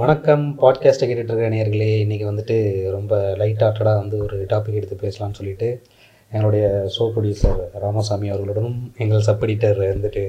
[0.00, 0.42] வணக்கம்.
[0.62, 2.56] பாட்காஸ்ட்டை கேட்டுட்டு இருக்க நேயர்களே இன்றைக்கி வந்துட்டு
[2.90, 5.68] ரொம்ப லைட் ஹார்ட்டடாக வந்து ஒரு டாபிக் எடுத்து பேசலாம்னு சொல்லிட்டு
[6.32, 10.24] எங்களுடைய ஷோ ப்ரொடியூசர் ராமசாமி அவர்களுடனும் எங்கள் சப் எடிட்டர் வந்துட்டு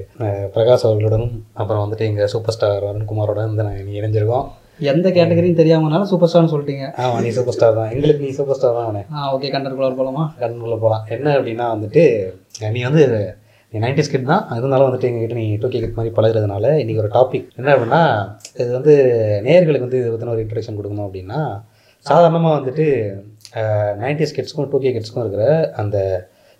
[0.54, 4.46] பிரகாஷ் அவர்களுடனும் அப்புறம் வந்துட்டு எங்கள் சூப்பர் ஸ்டார் அருண்குமாரோட வந்து நாங்கள் இணைஞ்சிருக்கோம்.
[4.92, 6.86] எந்த கேட்டகரியும் தெரியாமனால சூப்பர் ஸ்டார்னு சொல்லிட்டீங்க.
[7.04, 7.90] ஆமாம் நீ சூப்பர் ஸ்டார் தான்.
[7.90, 9.02] எங்களுக்கு நீ சூப்பர் ஸ்டார் தான் அவனே.
[9.14, 10.24] ஆ ஓகே கண்டர்குள்ள போலாமா?
[10.40, 12.04] கடனுக்குள்ளே போகலாம் என்ன அப்படின்னா வந்துட்டு
[12.72, 13.04] நீ வந்து
[13.72, 14.44] நீ நைன்டிஸ் கிட் தான்.
[14.58, 18.02] இருந்தாலும் வந்துட்டு எங்ககிட்ட நீ டூ கிட் மாதிரி பழகுறதுனால இன்றைக்கி ஒரு டாபிக் என்ன அப்படின்னா
[18.60, 18.94] இது வந்து
[19.46, 21.40] நேயர்களுக்கு வந்து இதை பற்றின ஒரு இன்ட்ரடக்ஷன் கொடுக்கணும் அப்படின்னா
[22.06, 22.86] சாதாரணமாக வந்துட்டு
[24.02, 25.44] நைன்டிஸ் கிட்ஸ்க்கும் டூ கே கிட்ஸ்க்கும் இருக்கிற
[25.82, 25.96] அந்த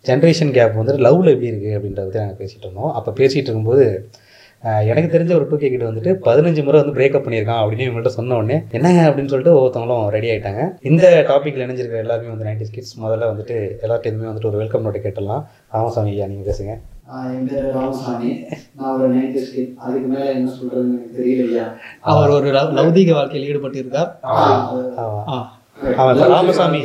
[0.04, 2.92] ஜென்ரேஷன் கேப் வந்துட்டு லவ்வில் எப்படி இருக்குது அப்படின்றத பற்றி நாங்கள் பேசிகிட்டு இருந்தோம்.
[2.98, 3.86] அப்போ பேசிகிட்டு இருக்கும்போது
[4.90, 8.36] எனக்கு தெரிஞ்ச ஒரு டூ கே கிட்ட வந்துட்டு பதினஞ்சு முறை வந்து பிரேக்கப் பண்ணியிருக்கான் அப்படின்னு இவங்கள்ட்ட சொன்ன
[8.40, 13.30] உடனே என்னங்க அப்படின்னு சொல்லிட்டு ஒவ்வொருத்தவங்களும் ரெடி ஆகிட்டாங்க இந்த டாப்பிக்கில் இணைஞ்சிருக்கிற எல்லாருமே வந்து நைன்டி கிட்ஸ் முதல்ல
[13.32, 15.44] வந்துட்டு எல்லார்ட்டையுமே வந்துட்டு ஒரு வெல்கம் நோட்டை கேட்டலாம்
[15.76, 16.74] ராமசாமி ஐயா நீங்கள் பேசுங்க.
[17.28, 18.30] என் பேர் ராமசாமி.
[18.78, 19.04] நான் ஒரு
[19.84, 21.66] அதுக்கு மேல என்ன எனக்கு தெரியலையா?
[22.10, 25.36] அவர் ஒரு லௌதீக வாழ்க்கையில் ஈடுபட்டு இருக்கார் ஆமாம் ஆ
[26.00, 26.80] அவன் ராமசாமி.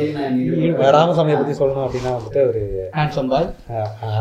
[0.96, 2.60] ராமசாமியை பற்றி சொல்லணும் அப்படின்னா வந்துட்டு ஒரு
[2.98, 3.48] ஹேண்ட்ஸம் பாய்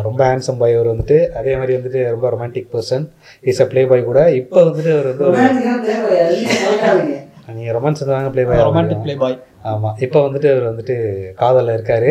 [0.08, 1.18] ரொம்ப ஹேண்ட்ஸம் பாய் அவர் வந்துட்டு.
[1.40, 3.06] அதே மாதிரி வந்துட்டு ரொம்ப romantic person
[3.44, 4.22] is a playboy கூட.
[4.42, 5.26] இப்போ வந்துட்டு அவர் வந்து.
[7.56, 9.36] நீங்கள் ரொமான்ஸ் தாங்க playboy romantic playboy
[9.72, 10.96] ஆமாம் இப்போ வந்துட்டு அவர் வந்துட்டு
[11.42, 12.10] காதலில் இருக்கார்.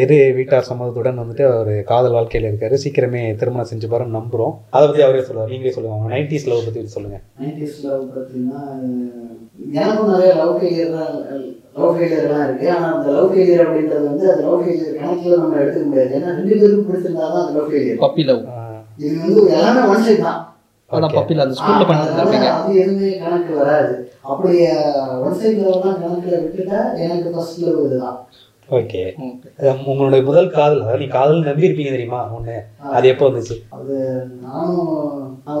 [0.00, 2.74] இரு வீட்டார் சம்மதத்துடன் வந்துட்டு அவர் காதல் வாழ்க்கையில் இருக்கார்.
[2.82, 5.50] சீக்கிரமே திருமணம் செஞ்சு பாருன்னு நம்புகிறோம் அதை பற்றி அவரே சொல்லுவார்.
[5.52, 6.08] நீங்களே சொல்லுவாங்க.
[6.14, 8.62] நைன்டிஸ் லவ் பற்றி சொல்லுங்கள் 90s love பார்த்தீங்கன்னா,
[9.80, 10.92] எனக்கும் நிறைய லவ் ஃபெயிலியர்
[11.78, 12.66] லவ் ஃபெயிலியர்லாம் இருக்கு.
[12.74, 16.12] ஆனா அந்த லவ் ஃபெயிலியர் அப்படின்றது வந்து அது லவ் ஃபெயிலியர் கணக்குல நம்ம எடுத்துக்க முடியாது.
[16.18, 18.42] ஏன்னா ரெண்டு பேருக்கும் பிடிச்சிருந்தா தான் அந்த லவ் ஃபெயிலியர் பப்பி லவ்
[19.04, 20.42] இது வந்து எல்லாமே ஒன் சைட் தான்.
[20.90, 23.94] பப்பியில் அந்த ஸ்கூலில் அது எதுவுமே கணக்கு வராது.
[24.32, 24.58] அப்படி
[25.24, 28.18] ஒன் சைட் லவ்லாம் கணக்குல விட்டுட்டா எனக்கு ஃபர்ஸ்ட் லவ் இதுதான்.
[28.68, 29.02] ஓகே
[29.90, 32.54] உங்களுடைய முதல் காதல் அதாவது நீ காதல் நம்பி இருப்பீங்க தெரியுமா ஒன்று
[32.96, 33.56] அது எப்போ வந்துச்சு?
[33.76, 33.94] அது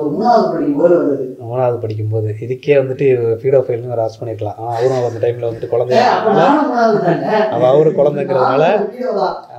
[0.00, 1.26] ஒரு மூணாவது படிக்கும் போது வந்தது.
[1.50, 2.30] மூணாவது படிக்கும்போது.
[2.44, 3.06] இதுக்கே வந்துட்டு
[3.40, 4.58] ஃபீடோ ஃபைல்னு ஒரு ஆஸ் பண்ணிருக்கலாம்.
[4.60, 5.96] ஆனால் அவரும் அந்த டைமில் வந்துட்டு குழந்தை.
[6.00, 7.38] ஏய், அப்ப நானும் மூணாவது தானே.
[7.56, 8.64] அவ அவரு குழந்தைங்கிறதுனால.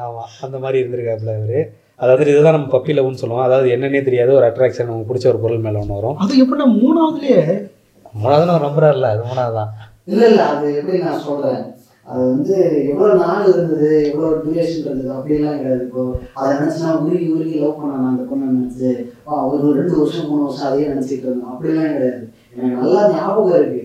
[0.04, 1.62] ஆமாம் அந்த மாதிரி இருந்திருக்காப்புல அவரு.
[2.04, 3.46] அதாவது இதுதான் நம்ம பப்பி லவ்னு சொல்லுவோம்.
[3.48, 4.32] அதாவது என்னன்னே தெரியாது.
[4.40, 6.20] ஒரு அட்ராக்ஷன் நமக்கு பிடிச்ச ஒரு பொருள் மேலே ஒன்று வரும்.
[6.26, 7.42] அது எப்படின்னா மூணாவதுலயே
[8.22, 9.72] மூணாவது அவர் நம்புறாருல அது மூணாவது தான்
[10.12, 11.64] இல்ல இல்ல அது எப்படி நான் சொல்றேன்?
[12.08, 12.56] அது வந்து
[12.92, 15.86] எவ்வளவு நாள் இருந்தது எவ்வளவு டியூரேஷன் இருந்தது அப்படிலாம் கிடையாது.
[15.88, 16.02] இப்போ
[16.40, 18.90] அதை நினைச்சு நான் உருகி உருகி லவ் பண்ண நான் அந்த பொண்ணை நினைச்சு.
[19.52, 21.54] ஒரு ரெண்டு வருஷம் மூணு வருஷம் அதையே நினைச்சிட்டு இருந்தோம்.
[21.54, 22.22] அப்படிலாம் கிடையாது.
[22.56, 23.82] எனக்கு நல்லா ஞாபகம் இருக்கு.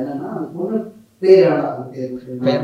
[0.00, 0.78] என்னன்னா அந்த பொண்ணு
[1.22, 1.84] பேர் வேண்டாம்.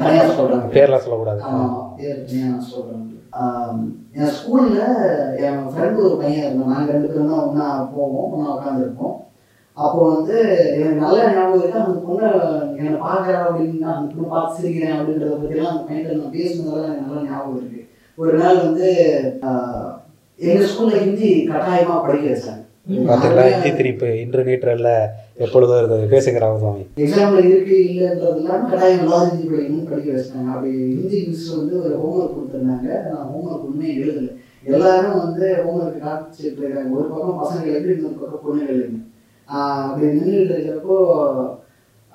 [0.07, 0.65] பேர் சொல்றேன்.
[0.77, 1.43] பேர்லாம் சொல்லக்கூடாது.
[1.51, 1.67] ஆமா
[1.99, 3.09] பேர் நான் சொல்றேன்.
[3.43, 3.85] ஆம்,
[4.21, 4.81] என் ஸ்கூல்ல
[5.45, 6.73] என் ஃப்ரெண்டு ஒரு பையன் இருந்தான்.
[6.75, 9.15] நாங்க ரெண்டு பேரும் தான் ஒண்ணா போவோம் ஒண்ணா உட்காந்துருப்போம்
[9.77, 10.37] அப்போ வந்து
[10.75, 11.79] எனக்கு நல்ல ஞாபகம் இருக்கு.
[11.81, 12.27] அந்த பொண்ணை
[12.79, 17.07] என்னை பார்க்கறா அப்படின்னு நான் அந்த பொண்ணை பார்த்து சிரிக்கிறேன் அப்படின்றத பற்றிலாம் அந்த பையன் நான் பேசுனதெல்லாம் எனக்கு
[17.07, 17.81] நல்ல ஞாபகம் இருக்கு.
[18.19, 18.89] ஒரு நாள் வந்து
[19.43, 19.89] ஆஹ்,
[20.41, 22.61] எங்க ஸ்கூல்ல ஹிந்தி கட்டாயமா படிக்க வச்சாங்க.
[23.09, 24.91] பார்த்தீங்களா ஹிந்தி திணிப்பு இன்று நேற்றல்ல
[25.37, 26.07] எப்பொழுதோ இருந்தது.
[26.13, 31.47] பேசுங்க ராமசாமி எக்ஸாம்ல இருக்கு இல்லைன்றது இல்லாம கட்டாயம் எல்லாரும் ஹிந்தி படிக்கணும்னு படிக்க வச்சிட்டாங்க அப்படி ஹிந்தி மிஸ்
[31.57, 32.89] வந்து ஒரு ஹோம்ஒர்க் கொடுத்துருந்தாங்க.
[33.09, 34.31] நான் ஹோம்ஒர்க் உண்மையை எழுதல.
[34.71, 36.97] எல்லாரும் வந்து ஹோம்ஒர்க் காமிச்சிட்டு இருக்காங்க.
[36.97, 38.99] ஒரு பக்கம் பசங்களுக்கு இன்னொரு பக்கம் பொண்ணுங்களுக்கு.
[38.99, 39.12] ஆஹ்
[39.49, 40.97] அப்படி நின்றுட்டு இருக்கிறப்போ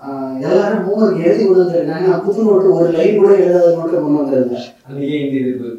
[0.02, 4.20] ஆஹ் எல்லாரும் ஹோம்ஒர்க் எழுதி கொண்டு வந்திருக்காங்க நான் புது நோட்டு ஒரு லைன் கூட எழுதாத நோட்டு கொண்டு
[4.20, 5.70] வந்திருந்தேன் அன்னைக்கே ஹிந்தி எதிர்ப்பு.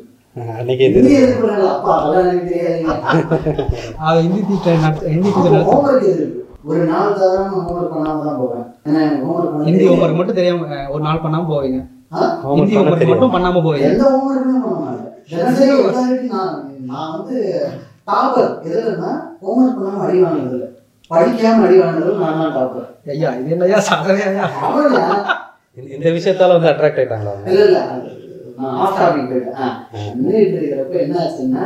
[6.65, 8.65] ஒரு நாள் தவிர ஹோம்ஒர்க் பண்ணாம தான் போவேன்.
[9.65, 11.79] ஹிந்தி ஹோம்ஒர்க் மட்டும் தெரியாம ஒரு நாள் பண்ணாம போவீங்க.
[12.59, 13.11] ஹிந்தி ஹோம்ஒர்க்.
[13.13, 13.89] மட்டும் பண்ணாம போவீங்க.
[13.91, 15.05] எந்த ஹோம்ஒர்க்குமே பண்ண மாட்டேன்.
[16.29, 16.55] நான்
[16.87, 17.37] நான் வந்து
[18.07, 19.11] டாப்பர் எதுலன்னா
[19.43, 20.19] ஹோம்ஒர்க் பண்ணாம அடி
[21.11, 23.79] படிக்காம அடி வாங்கினதுல நான் தான் டாப்பர் ஐயா இது என்னையா
[24.63, 25.03] அவ்வளோ
[25.91, 27.33] இந்த- விஷயத்தால வந்து அட்ராக்ட் ஆயிட்டாங்களா?
[27.49, 27.81] இல்ல இல்ல
[28.59, 29.75] நான் ஆஃப் டாபிக் போயிட்டேன்.
[31.03, 31.65] என்ன ஆச்சுன்னா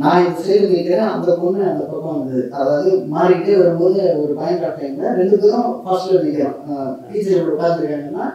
[0.00, 4.78] நான் இந்த சைடு நிற்கிறேன் அந்த பொண்ணு அந்த பக்கம் வந்தது அதாவது மாறிக்கிட்டே வரும்போது ஒரு பாயிண்ட் ஆஃப்
[4.80, 6.60] டைம்ல ரெண்டு பேரும் ஃபர்ஸ்ட்ல நிற்கிறோம்
[7.08, 8.26] டீச்சர் உட்காந்துருக்காங்கன்னா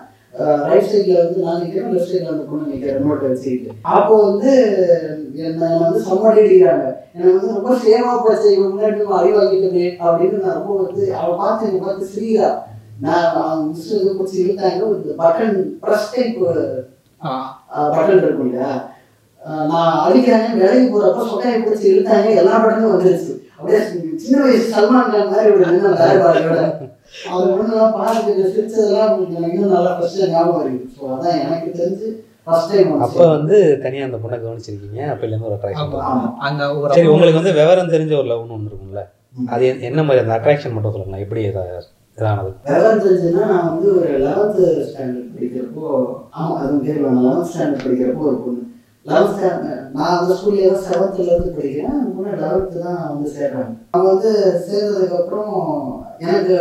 [0.68, 4.52] ரைட் சைடில் வந்து நான் நிற்கிறேன் லெஃப்ட் சைடில் அந்த பொண்ணு நிற்கிறேன் நோட்டை வச்சுக்கிட்டு அப்போ வந்து
[5.48, 10.60] என்னை வந்து சம்மாடி அடிக்கிறாங்க எனக்கு வந்து ரொம்ப சேவா படிச்ச இவங்க முன்னாடி நம்ம அறிவாக்கிட்டமே அப்படின்னு நான்
[10.60, 12.50] ரொம்ப வந்து அவளை பார்த்து என்னை பார்த்து சிரிக்கிறா.
[13.06, 13.88] நான் மிஸ்
[14.20, 16.38] பிடிச்சி இழுத்தாங்க ஒரு பட்டன் ப்ரெஸ் டைப்
[17.96, 18.72] பட்டன் இருக்கும் இல்லையா?
[19.72, 23.34] நான் அடிக்கிறாங்க வேலைக்கு போறப்ப சொட்டையை பிடிச்சி இழுத்தாங்க எல்லா பட்டனும் வந்துருச்சு.
[23.60, 23.80] அப்படியே
[24.18, 26.62] சின்ன வயசு சல்மான் கான் மாதிரி ஒரு நின்று வேலைப்பாடுகளோட
[27.30, 30.88] அவர் ஒண்ணுலாம் பார்த்து சிரிச்சதெல்லாம் எனக்கு இன்னும் நல்லா ஃபர்ஸ்ட் ஞாபகம் இருக்கு.
[30.96, 32.08] ஸோ அதான் எனக்கு தெரிஞ்சு
[32.48, 35.94] ஃபர்ஸ்ட் டைம் அப்போ வந்து தனியாக அந்த பொண்ணை கவனிச்சிருக்கீங்க அப்போலேருந்து ஒரு அட்ராக்ஷன்
[36.96, 39.04] சரி உங்களுக்கு வந்து விவரம் தெரிஞ்ச ஒரு லவ்னு ஒன்று இருக்கும்ல.
[39.50, 41.66] அது எ- என்ன மாதிரி அந்த அட்ராக்ஷன் மட்டும் சொல்லுங்களேன் எப்படி இதா-
[42.18, 42.52] இதானது?
[42.68, 45.84] விவரம் தெரிஞ்சுன்னா நான் வந்து ஒரு லெவன்த்து ஸ்டாண்டர்ட் படிக்கிறப்போ
[46.34, 48.64] ஆமாம் அதுவும் நான் லெவன்த் ஸ்டாண்டர்ட் படிக்கிறப்போ ஒரு பொண்ணு.
[49.10, 49.44] லெவன்த்
[49.98, 52.00] நான் அந்த ஸ்கூல்ல தான் செவன்த்ல இருந்து படிக்கிறேன்.
[52.00, 53.72] அந்த லெவன்த்து தான் வந்து சேர்றாங்க.
[53.94, 54.32] அவங்க வந்து
[54.68, 55.56] சேர்ந்ததுக்கப்புறம்
[56.26, 56.58] எனக்கு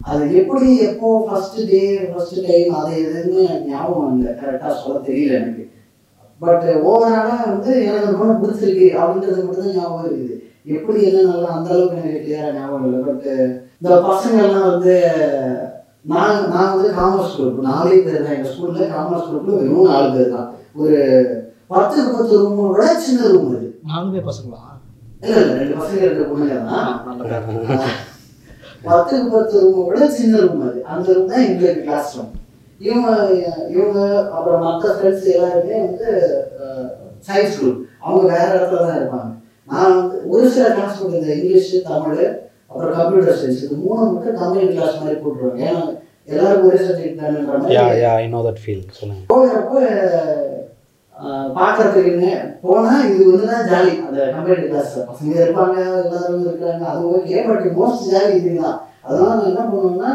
[0.00, 1.80] அது எப்படி எப்போ ஃபர்ஸ்ட் டே
[2.10, 5.64] ஃபர்ஸ்ட் டைம் அது எதுன்னு ஞாபகம் இல்லை கரெக்டாக சொல்ல தெரியல எனக்கு.
[6.40, 10.36] பட் ஓவராலாக வந்து எனக்கு அந்த பொண்ணு பிடிச்சிருக்கு அப்படின்றது மட்டும் தான் ஞாபகம் இருக்குது.
[10.76, 13.26] எப்படி எல்லாம் நல்லா அந்த அளவுக்கு எனக்கு கிளியராக ஞாபகம் இல்லை பட்
[13.80, 14.94] இந்த பசங்கள்லாம் வந்து
[16.12, 18.34] நான் நான் வந்து காமர்ஸ் குரூப் நாலே பேர் தான்.
[18.36, 20.48] எங்கள் ஸ்கூலில் காமர்ஸ் குரூப்பில் வெறும் நாலு பேர் தான்.
[20.78, 20.98] ஒரு
[21.72, 24.60] பத்துக்கு பத்து ரூமை விட சின்ன ரூம் அது நாலு பேர் பசங்களா?
[25.22, 26.92] இல்லை இல்லை ரெண்டு பசங்க ரெண்டு பொண்ணுங்க தான்.
[28.86, 29.14] பத்து
[29.62, 32.34] ரூமை விட சின்ன ரூம் அது அந்த ரூம் தான் எங்களுக்கு கிளாஸ் ரூம்
[32.80, 33.08] இவங்க
[33.74, 33.98] இவங்க
[34.36, 36.08] அப்புறம் மற்ற ஃப்ரெண்ட்ஸ் எல்லாருமே வந்து
[37.28, 39.30] சயின்ஸ் குரூப் அவங்க வேற இடத்துல தான் இருப்பாங்க.
[39.68, 42.22] நான் வந்து ஒரு சில கிளாஸ் இந்த இங்கிலீஷ் தமிழ்
[42.70, 45.60] அப்புறம் கம்ப்யூட்டர் சயின்ஸ் இது மூணு மட்டும் கம்பெனி கிளாஸ் மாதிரி போட்டுருவாங்க.
[45.66, 45.82] ஏன்னா
[46.32, 49.22] எல்லாருக்கும் ஒரே சப்ஜெக்ட் தானேன்ற யா மாதிரி yeah I know that feel சொல்லுங்க.
[49.32, 49.78] போகிறப்போ
[51.56, 52.32] பார்க்கறதுக்கு
[52.64, 56.84] போனா இது வந்து தான் ஜாலி அந்த கம்பெனி கிளாஸ் பசங்க இருப்பாங்க எல்லாரும் இருக்காங்க.
[56.92, 58.76] அது ஓகே பட் மோஸ்ட் ஜாலி இதுதான்.
[59.06, 60.10] அதனால நான் என்ன பண்ணுவேன்னா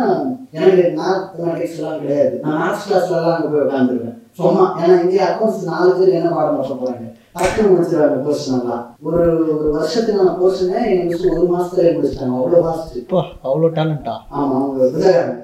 [0.58, 2.34] எனக்கு மேத்தமெட்டிக்ஸ் எல்லாம் கிடையாது.
[2.44, 4.66] நான் மேத்ஸ் கிளாஸ்ல எல்லாம் அங்கே போய் உட்காந்துருவேன் சும்மா.
[4.82, 7.08] ஏன்னா இங்கே அக்கௌண்ட்ஸ் நாலு பேர் என்ன பாடம் நடத்த போறாங்க?
[7.38, 9.20] டக்குனு முடிச்சிருவாங்க போர்ஷன் எல்லாம் ஒரு
[9.56, 12.38] ஒரு வருஷத்துக்கான போர்ஷனை எங்க மிஸ் ஒரு மாசத்துல முடிச்சிட்டாங்க.
[12.42, 15.36] அவ்வளோ ஃபாஸ்ட் இப்போ அவ்வளோ டேலண்டா ஆமா அவங்க விதகாரங்க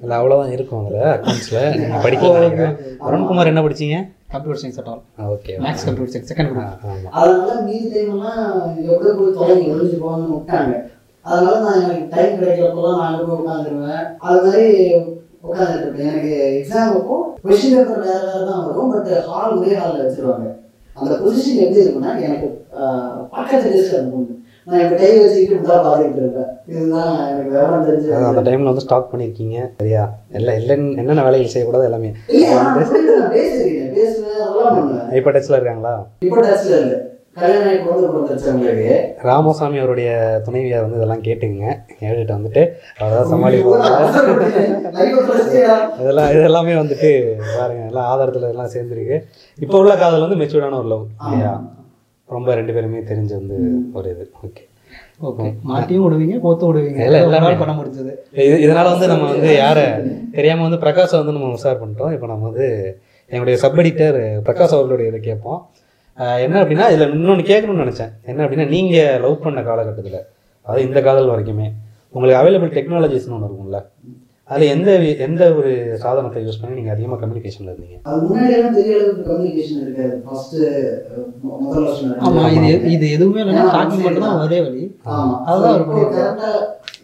[0.00, 2.76] இல்லை அவ்வளோதான் இருக்கும் அதில் அக்கௌண்ட்ஸில் நீங்கள் படிக்கலாம்
[3.08, 3.98] அருண்குமார் என்ன படிச்சீங்க?
[4.32, 5.02] Computer science at all
[5.34, 8.42] okay maths computer science second group அதனால மீதி டைம் எல்லாம்
[8.90, 10.74] எப்படி போய் தொலைங்க ஒழிஞ்சு போகணும்னு விட்டாங்க.
[11.24, 14.66] அதனால நான் எனக்கு டைம் கிடைக்கிறப்பெல்லாம் நான் அங்கே போய் உட்காந்துருவேன் அது மாதிரி
[15.46, 16.10] உட்காந்துட்டு இருப்பேன்.
[16.10, 20.46] எனக்கு எக்ஸாம் அப்போ கொஸ்டின் பேப்பர் வேற வேற தான் வரும் பட் ஹால் ஒரே ஹாலில் வச்சிருவாங்க.
[20.96, 22.48] அந்த பொசிஷன் எப்படி இருக்குன்னா எனக்கு
[23.36, 24.35] பக்கத்து டெஸ்க் பொண்ணு
[24.66, 26.48] நான் இப்போ கை வச்சுக்கிட்டு இப்படி தான் பார்த்துக்கிட்டு இருப்பேன்.
[26.70, 30.04] இதுதான் எனக்கு விவரம் தெரிஞ்சு அது அந்த டைமில் வந்து ஸ்டாக் பண்ணியிருக்கீங்க சரியா?
[30.38, 32.10] எல்லாம் இல்லைன்னு என்னென்ன வேலைகள் செய்யக்கூடாது எல்லாமே?
[35.18, 35.94] இப்போ டச்சில் இருக்காங்களா?
[36.26, 36.98] இப்போ டச்சில் இல்லை.
[39.28, 40.10] ராமசாமி அவருடைய
[40.44, 41.64] துணைவியார் வந்து இதெல்லாம் கேட்டுங்க
[42.00, 42.62] கேட்டுட்டு வந்துட்டு
[43.00, 43.88] அதான் சமாளிப்பாங்க
[46.02, 47.10] இதெல்லாம் இது எல்லாமே வந்துட்டு
[47.56, 49.18] பாருங்க எல்லாம் ஆதாரத்தில் எல்லாம் சேர்ந்துருக்கு.
[49.58, 51.52] இப்போ உள்ள காதல் வந்து மெச்சூர்டான ஒரு லவ் இல்லையா?
[52.28, 53.56] ரொம்ப ரெண்டு பேருமே தெரிஞ்சு வந்து
[53.98, 54.24] ஒரு இது.
[54.46, 54.62] ஓகே
[55.28, 57.00] ஓகே மாட்டியும் விடுவீங்க கோத்து விடுவீங்க.
[57.08, 57.52] இல்ல, எல்லாமே.
[57.62, 58.12] பண்ண முடிஞ்சது.
[58.46, 59.84] இது இதனால வந்து நம்ம வந்து யாரை
[60.36, 62.66] தெரியாம வந்து பிரகாஷை வந்து நம்ம உஷார் பண்ணிட்டோம் இப்போ நம்ம வந்து
[63.30, 64.18] எங்களுடைய சப் எடிட்டர்
[64.48, 65.60] பிரகாஷ் அவர்களுடைய இதை கேட்போம்.
[66.44, 68.12] என்ன அப்படின்னா இதில் இன்னொன்று கேட்கணும்னு நினச்சேன்.
[68.30, 70.20] என்ன அப்படின்னா நீங்கள் லவ் பண்ண காலகட்டத்தில்
[70.66, 71.66] அதாவது இந்த காதல் வரைக்குமே
[72.14, 73.80] உங்களுக்கு அவைலபிள் டெக்னாலஜிஸ்னு ஒன்று இருக்கும்ல.
[74.50, 75.70] அதில் எந்த வி- எந்த ஒரு
[76.02, 77.96] சாதனத்தை யூஸ் பண்ணி நீங்கள் அதிகமாக கம்யூனிகேஷனில் இருந்தீங்க?
[78.04, 80.14] அது முன்னாடி எல்லாம் பெரிய அளவுக்கு கம்யூனிகேஷன் இருக்காது.
[80.24, 80.54] ஃபர்ஸ்ட்
[81.62, 84.84] முதல் வருஷம் ஆமா ரெண்டு இது இது எதுவுமே இல்லைன்னா டாக்கிங் மட்டும் தான் ஒரே வழி.
[85.14, 85.34] ஆமா.
[85.46, 86.50] அதுதான் ஒரு இப்போ பெரிய கரெக்டா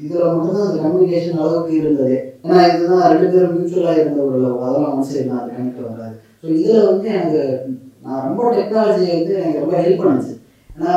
[0.00, 2.14] இதுல மட்டும்தான் அந்த கம்யூனிகேஷன் அளவுக்கு இருந்தது.
[2.44, 6.78] ஏன்னா இதுதான் ரெண்டு பேரும் மியூச்சுவலா இருந்த ஒரு அதெல்லாம் ஒன் சைடு அது கனெக்ட் வராது ஸோ இதுல
[6.88, 7.42] வந்து எனக்கு
[8.04, 10.32] நான் ரொம்ப டெக்னாலஜி வந்து எனக்கு ரொம்ப ஹெல்ப் பண்ணுச்சு.
[10.70, 10.94] ஏன்னா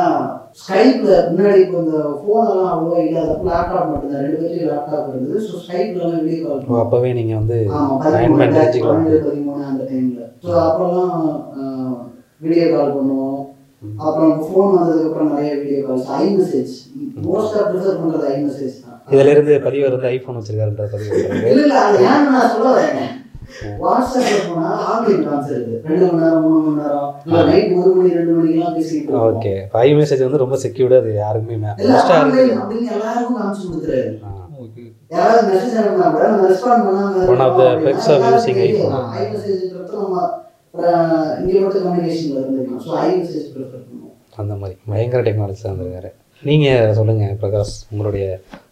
[0.58, 4.22] ஸ்கைப்ல முன்னாடி இப்போ இந்த ஃபோன் எல்லாம் அவ்வளோ இல்லாதப்போ லேப்டாப் மட்டும்தான்.
[4.24, 7.58] ரெண்டு பேர்லையும் லேப்டாப் இருந்தது ஸோ ஸ்கைப்ல எல்லாம் வீடியோ கால் ஓ, அப்போவே நீங்கள் வந்து
[8.04, 11.14] பன்னெண்டு பதிமூணு அந்த டைம்ல ஸோ அப்போல்லாம்
[12.42, 13.42] வீடியோ கால் பண்ணுவோம்.
[14.02, 16.72] அப்புறம் ஃபோன் வந்ததுக்கு அப்புறம் நிறைய வீடியோ கால்ஸ் ஐ மெசேஜ்
[17.26, 18.98] மோஸ்டா ப்ரிஃபர் பண்றது ஐ மெசேஜ் தான்.
[19.12, 21.18] இதுல இருந்து பதிவு வந்து ஐஃபோன் வச்சிருக்காருன்ற பதிவு.
[21.44, 23.12] இல்ல இல்ல அது ஏன்னு நான் சொல்ல வரேன்
[23.82, 28.10] வாட்ஸ்அப்ல போனா ஆன்லைன் கால்ஸ் இருக்கு ரெண்டு மணி நேரம் மூணு மணி நேரம் இல்ல நைட் ஒரு மணி
[28.16, 29.26] ரெண்டு மணிக்கெல்லாம் பேசிட்டு இருக்கோம்.
[29.30, 34.12] ஓகே ஐ மெசேஜ் வந்து ரொம்ப செக்யூர்டு அது யாருக்குமே இல்ல மோஸ்ட்டாக ஆன்லைன் அப்படின்னு எல்லாருக்கும் காமிச்சு கொடுத்துறாரு
[34.62, 38.94] ஓகே யாராவது மெசேஜ் அனுப்பினா கூட நம்ம ரெஸ்பாண்ட் பண்ணாம One of the perks of using iPhone.
[39.14, 40.16] ஐ மெசேஜ்ன்றது நம்ம
[40.74, 42.80] அஹ், இங்க மட்டும் கம்யூனிகேஷன்ல இருந்துக்கலாம்.
[42.84, 44.14] ஸோ ஐ மெசேஜ் ப்ரிஃபர் பண்ணுவோம்.
[44.36, 44.74] அந்த மாதிரி.
[44.90, 46.10] பயங்கர டெக்னாலஜி தான் இருந்திருக்காரு
[46.42, 48.24] நீங்கள் சொல்லுங்கள் பிரகாஷ் உங்களுடைய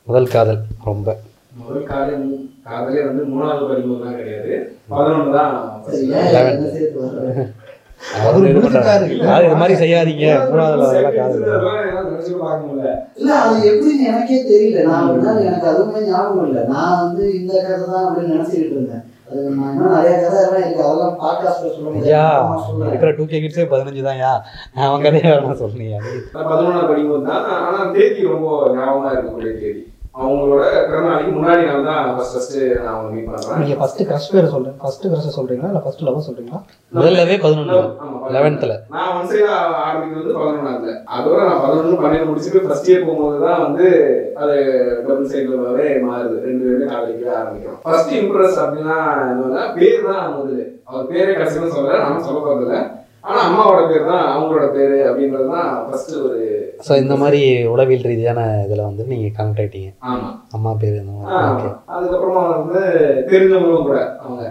[0.08, 1.06] முதல் காதல் ரொம்ப.
[1.58, 2.24] முதல் காதல்
[2.66, 4.52] காதலே வந்து மூணாவது படிக்கும்போதுலாம் கிடையாது.
[4.92, 5.54] பதினொன்று தான்
[9.44, 10.26] இது மாதிரி செய்யாதீங்க.
[13.20, 14.82] இல்ல அது எப்படின்னு எனக்கே தெரியல.
[14.88, 16.62] நான் எனக்கு அதுவுமே ஞாபகம் இல்லை.
[16.74, 19.04] நான் வந்து இந்த கதை தான் அப்படின்னு நினைச்சுக்கிட்டு இருந்தேன்.
[22.90, 24.32] இருக்கிற டூ கே கிட்ஸே பதினஞ்சு தான் யா
[24.86, 25.30] அவன் கதையை
[25.62, 25.96] சொன்னீங்க
[26.34, 29.82] நான் பதினொன்றாவது படிக்கும்போது தான் ஆனா தேதி ரொம்ப ஞாபகமா இருக்கக்கூடிய தேதி.
[30.14, 33.60] அவங்களோட பிறந்த நாளைக்கு முன்னாடி நாள் தான் ஃபர்ஸ்ட் ஃபர்ஸ்ட் நான் அவங்க மீட் பண்றேன்.
[33.60, 35.70] நீங்க ஃபர்ஸ்ட் கிரஷ் பேர் சொல்றேன் ஃபர்ஸ்ட் கிரஷ் சொல்றீங்களா?
[35.72, 36.58] இல்ல ஃபர்ஸ்ட் லவ் சொல்றீங்களா?
[36.92, 39.48] முதல்லவே பதினொன்று ஆமா, லெவன்த்தில் நான் ஒன் சைடு
[39.86, 43.86] ஆரம்பிக்கிறது வந்து பதினொன்றாவது அதோட நான் பதினொன்று பன்னெண்டு முடிச்சுட்டு ஃபர்ஸ்ட் இயர் போகும்போது தான் வந்து
[44.42, 44.54] அது
[45.08, 46.36] டபுள் சைடுலவே மாறுது.
[46.46, 47.80] ரெண்டு பேருமே காதலிக்கவே ஆரம்பிக்கிறோம்.
[47.86, 50.62] ஃபர்ஸ்ட் இம்ப்ரெஸ் அப்படின்னா என்னன்னா பேர் தான் முதல்ல.
[50.88, 52.78] அவர் பேரே கடைசியில் சொல்லல நானும் சொல்ல போறதில்ல.
[53.26, 56.40] ஆனா அம்மாவோட பேர் தான் அவங்களோட பேரு அப்படின்றது தான் ஃபர்ஸ்ட் ஒரு
[56.80, 57.40] ஸோ இந்த மாதிரி
[57.72, 59.90] உளவியல் ரீதியான இதில் வந்து நீங்கள் கனெக்ட் ஆகிட்டீங்க
[60.54, 62.80] அம்மா பேர் இந்த மாதிரி ஓகே அதுக்கப்புறமா வந்து
[63.30, 64.42] தெரிஞ்சவங்களும் கூட அவங்க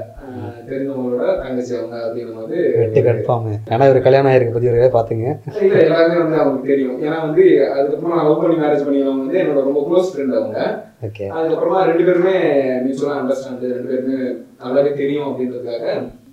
[0.70, 5.28] தெரிஞ்சவங்களோட தங்கச்சி அவங்க அப்படின்னு வந்து வெட்டு கன்ஃபார்ம் ஏன்னா ஒரு கல்யாணம் ஆயிருக்கு பத்தி ஒரு பார்த்துங்க
[5.62, 6.98] இல்ல எல்லாருமே வந்து அவங்களுக்கு தெரியும்.
[7.06, 10.60] ஏன்னா வந்து அதுக்கப்புறமா நான் லவ் பண்ணி மேரேஜ் பண்ணியவங்க வந்து என்னோட ரொம்ப க்ளோஸ் ஃப்ரெண்ட் அவங்க.
[11.08, 12.36] ஓகே அதுக்கப்புறமா ரெண்டு பேருமே
[12.84, 14.20] மியூச்சுவலாக அண்டர்ஸ்டாண்டு ரெண்டு பேருமே
[14.62, 15.86] நல்லாவே தெரியும் அப்படின்றதுக்காக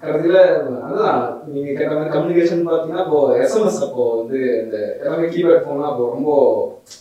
[0.02, 0.36] கடைசியில்
[0.80, 1.18] அதுதான்.
[1.48, 6.30] நீங்க கேட்ட மாதிரி கம்யூனிகேஷன் பார்த்தீங்கன்னா இப்போ எஸ்எம்எஸ் அப்போ வந்து இந்த எல்லாமே கீபேட் ஃபோன்லாம் அப்போ ரொம்ப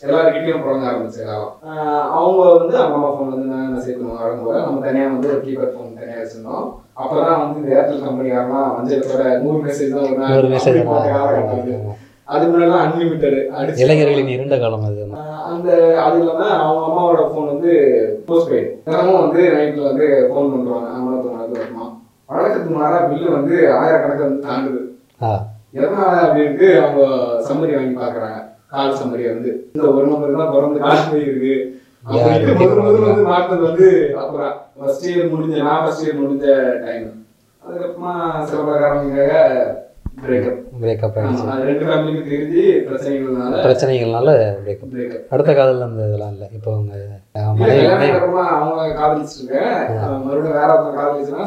[0.04, 1.54] எல்லாருக்கிட்டையும் புழங்க ஆரம்பிச்ச காலம்.
[1.70, 5.42] ஆஹ் அவங்க வந்து அவங்க அம்மா ஃபோன் வந்து நான் மெசேஜ் பண்ணுவாங்க வரும்போது நம்ம தனியாக வந்து ஒரு
[5.46, 6.68] கீபேட் ஃபோன் தனியாக வச்சிருந்தோம்.
[6.98, 10.80] அப்பதான் வந்து இந்த ஏர்டெல் கம்பெனிக்காரலாம் வஞ்சலத்தோட நூறு மெசேஜ் தான் ஒரு நாள் மெசேஜ்
[12.30, 12.46] அது.
[12.48, 13.38] முன்னாடி அன்லிமிட்டெட்
[13.82, 15.06] இளைஞர்களின் இருண்ட காலம் அது.
[15.50, 15.70] அந்த
[16.04, 17.72] அது இல்லாம அவங்க அம்மாவோட ஃபோன் வந்து
[18.28, 20.88] போஸ்ட் பெய்டு தினமும் வந்து நைட்ல வந்து ஃபோன் பண்றாங்க
[21.56, 21.79] வருமா
[22.30, 24.82] வழக்கத்துக்கு மாறா பில்லு வந்து ஆயிரக்கணக்கு வந்து தாண்டுது.
[25.76, 27.02] எதனால அப்படின்ட்டு அவங்க
[27.48, 28.40] சம்மரி வாங்கி பாக்குறாங்க
[28.72, 29.52] கால் சம்மரி வந்து.
[29.74, 31.54] இந்த ஒரு நம்பர் தான் பிறந்து கால் இருக்கு
[32.08, 33.88] அப்படின்ட்டு முதல் வந்து
[34.22, 36.46] அப்புறம் ஃபர்ஸ்ட் இயர் முடிஞ்ச நான் ஃபர்ஸ்ட் இயர் முடிஞ்ச
[36.86, 37.08] டைம்
[37.62, 38.14] அதுக்கப்புறமா
[38.46, 39.34] சில பல காரணங்களுக்காக
[40.24, 41.16] பிரேக்கப்
[43.64, 44.94] பிரச்சனைகள்னால பிரேக்கப்
[45.32, 46.48] அடுத்த காதல் அந்த இதெல்லாம் இல்லை.
[46.58, 46.94] இப்போ அவங்க
[48.56, 49.58] அவங்க காதலிச்சிருக்க
[50.24, 51.46] மறுபடியும் வேற ஒருத்தர் காதலிச்சுன்னா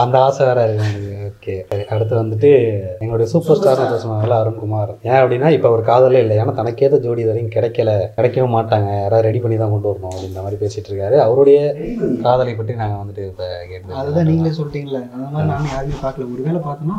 [0.00, 1.54] அந்த ஆசை வேற இருக்கு எனக்கு ஓகே.
[1.94, 2.50] அடுத்து வந்துட்டு
[3.02, 4.92] எங்களுடைய சூப்பர் ஸ்டார்னு சொன்னாங்கல்ல அருண்குமார்.
[5.08, 6.34] ஏன் அப்படின்னா இப்போ அவர் காதலே இல்லை.
[6.42, 7.90] ஏன்னா தனக்கேற்ற ஜோடி வரைக்கும் கிடைக்கல.
[8.16, 8.90] கிடைக்கவும் மாட்டாங்க.
[9.02, 11.16] யாராவது ரெடி பண்ணி தான் கொண்டு வரணும் அப்படின்ற மாதிரி பேசிட்டு இருக்காரு.
[11.26, 11.58] அவருடைய
[12.26, 16.28] காதலை பற்றி நாங்கள் வந்துட்டு இப்போ கேட்டு அதுதான் நீங்களே சொல்லிட்டீங்களே அந்த மாதிரி நானும் யாருமே பார்க்கல.
[16.34, 16.98] ஒருவேளை பார்த்தோன்னா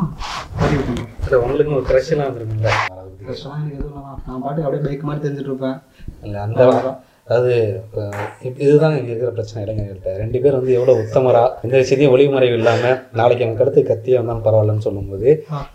[0.60, 0.84] பதிவு
[1.24, 2.74] இல்லை உங்களுக்கு ஒரு க்ரஷ்லாம் வந்துருக்குங்களா
[3.30, 5.78] கஷ்டமாக எனக்கு எதுவும் நான் பாட்டுக்கு அப்படியே பைக் மாதிரி தெரிஞ்சுட்டு இருப்பேன்.
[6.26, 6.62] இல்லை அந்த
[7.28, 7.52] அதாவது
[8.46, 10.10] இப்ப இதுதான் இங்கே இருக்கிற பிரச்சனை இளைஞர்கள்ட்ட.
[10.22, 14.86] ரெண்டு பேர் வந்து எவ்வளோ உத்தமரா எந்த விஷயத்தையும் ஒளிமறைவு இல்லாமல் நாளைக்கு அவன் கடுத்து கத்தியே வந்தாலும் பரவாயில்லன்னு
[14.88, 15.28] சொல்லும்போது.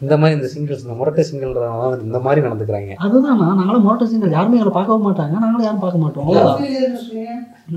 [0.03, 3.00] இந்த மாதிரி இந்த சிங்கிள்ஸ் இந்த முரட்டை சிங்கிள்ன்றவங்க இந்த மாதிரி நடந்துக்கிறாங்க.
[3.08, 3.39] அதுதான்?
[3.44, 5.36] நான் நாங்களும் மோட்டர் சிங்கர் யாருமே எங்களை பார்க்கவும் மாட்டாங்க.
[5.46, 6.29] நாங்களும் யாரும் பார்க்க மாட்டோம்.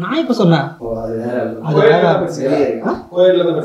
[0.01, 0.67] நான் இப்போ சொன்னேன்.
[1.69, 2.03] அது வேற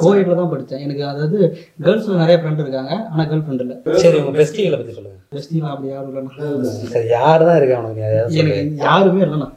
[0.04, 1.38] கோயில்ல தான் படித்தேன் எனக்கு அதாவது
[1.86, 2.94] கேர்ள்ஸில் நிறைய ஃப்ரெண்ட் இருக்காங்க.
[3.12, 3.78] ஆனால் கேர்ள் ஃப்ரெண்ட் இல்லை.
[4.04, 5.18] சரி உங்க பெஸ்டிகளை பற்றி சொல்லுங்க.
[5.38, 6.34] ஜஸ்டினா அப்படி யாரும் இல்லைண்ணா.
[6.94, 8.04] சரி யார் தான் இருக்கா உனக்கு.
[8.42, 9.50] எனக்கு யாருமே இல்லைண்ணா.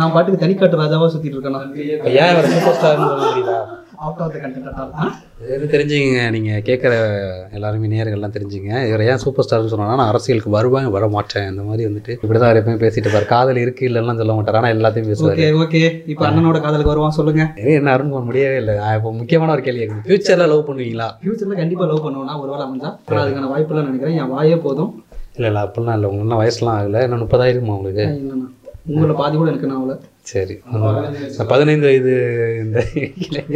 [0.00, 1.62] நான் பாட்டுக்கு தனிக்காட்டு ராஜாவா சுத்திட்டு இருக்கேண்ணா.
[2.22, 3.58] ஏன் சூப்பர் ஸ்டார்னு சொல்ல முடியுதா?
[4.04, 4.66] அவுட் ஆஃப் த கண்டென்ட்
[5.54, 6.92] இது தெரிஞ்சுங்க நீங்கள் கேட்குற
[7.56, 11.86] எல்லாருமே நேர்கள்லாம் தெரிஞ்சுங்க இவர் ஏன் சூப்பர் ஸ்டார்னு சொன்னா நான் அரசியலுக்கு வருவாங்க வர மாட்டேன் இந்த மாதிரி
[11.88, 14.58] வந்துட்டு இப்படி தான் எப்பயும் பேசிட்டு பாரு காதல் இருக்கு இல்லைன்னா சொல்ல மாட்டார்.
[14.60, 15.42] ஆனால் எல்லாத்தையும் பேசுவார்.
[15.64, 17.44] ஓகே இப்போ அண்ணனோட காதலுக்கு வருவான் சொல்லுங்க.
[17.78, 18.76] என்ன அருண் பண்ண முடியவே இல்லை.
[18.82, 20.04] நான் இப்போ முக்கியமான ஒரு கேள்வி இருக்கு.
[20.08, 21.08] ஃபியூச்சரில் லவ் பண்ணுவீங்களா?
[21.24, 22.90] ஃபியூச்சரில் கண்டிப்பாக லவ் பண்ணுவேன்னா ஒரு வேளை அமைஞ்சா
[23.22, 24.18] அதுக்கான வாய்ப்புலாம் நினைக்கிறேன்.
[24.22, 24.92] என் வாயே போதும்.
[25.36, 26.10] இல்லை இல்லை அப்படிலாம் இல்லை.
[26.12, 27.02] உங்களுக்கு வயசுலாம் ஆகலை.
[27.06, 28.06] இன்னும் முப்பதாயிருமா உங்களுக்கு?
[28.92, 29.96] உங்களை பாதி கூட எனக்கு நான் அவ்வளோ
[30.28, 30.54] சரி.
[31.48, 32.14] பதினைந்து வயது
[32.60, 32.78] இந்த.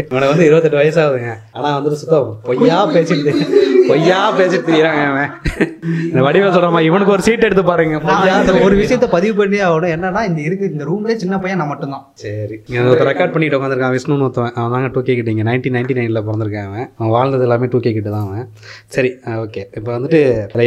[0.03, 3.33] இவனை வந்து இருபத்தெட்டு வயசாகுதுங்க ஆனால் வந்துட்டு சுத்தம் பொய்யா பேசிட்டு
[3.91, 5.31] பொய்யா பேசிட்டு தெரியுறாங்க அவன்
[6.11, 7.97] இந்த வடிவம் சொல்கிறமா இவனுக்கு ஒரு சீட் எடுத்து பாருங்க.
[8.67, 12.05] ஒரு விஷயத்த பதிவு பண்ணி ஆகணும் என்னன்னா இந்த இருக்கு இந்த ரூம்லேயே சின்ன பையன் நான் மட்டும்தான்.
[12.23, 12.57] சரி.
[12.89, 16.69] ஒருத்தர் ரெக்கார்ட் பண்ணிட்டு உட்காந்துருக்கான் விஷ்ணுன்னு ஒருத்தவன் அவன் தாங்க டூ கே கிட்டிங்க நைன்டீன் நைன்டி நைனில் பிறந்திருக்கான்
[16.71, 16.87] அவன்.
[16.99, 18.47] அவன் வாழ்ந்தது எல்லாமே டூ கே கிட்ட தான் அவன்.
[18.97, 19.11] சரி
[19.45, 20.21] ஓகே இப்போ வந்துட்டு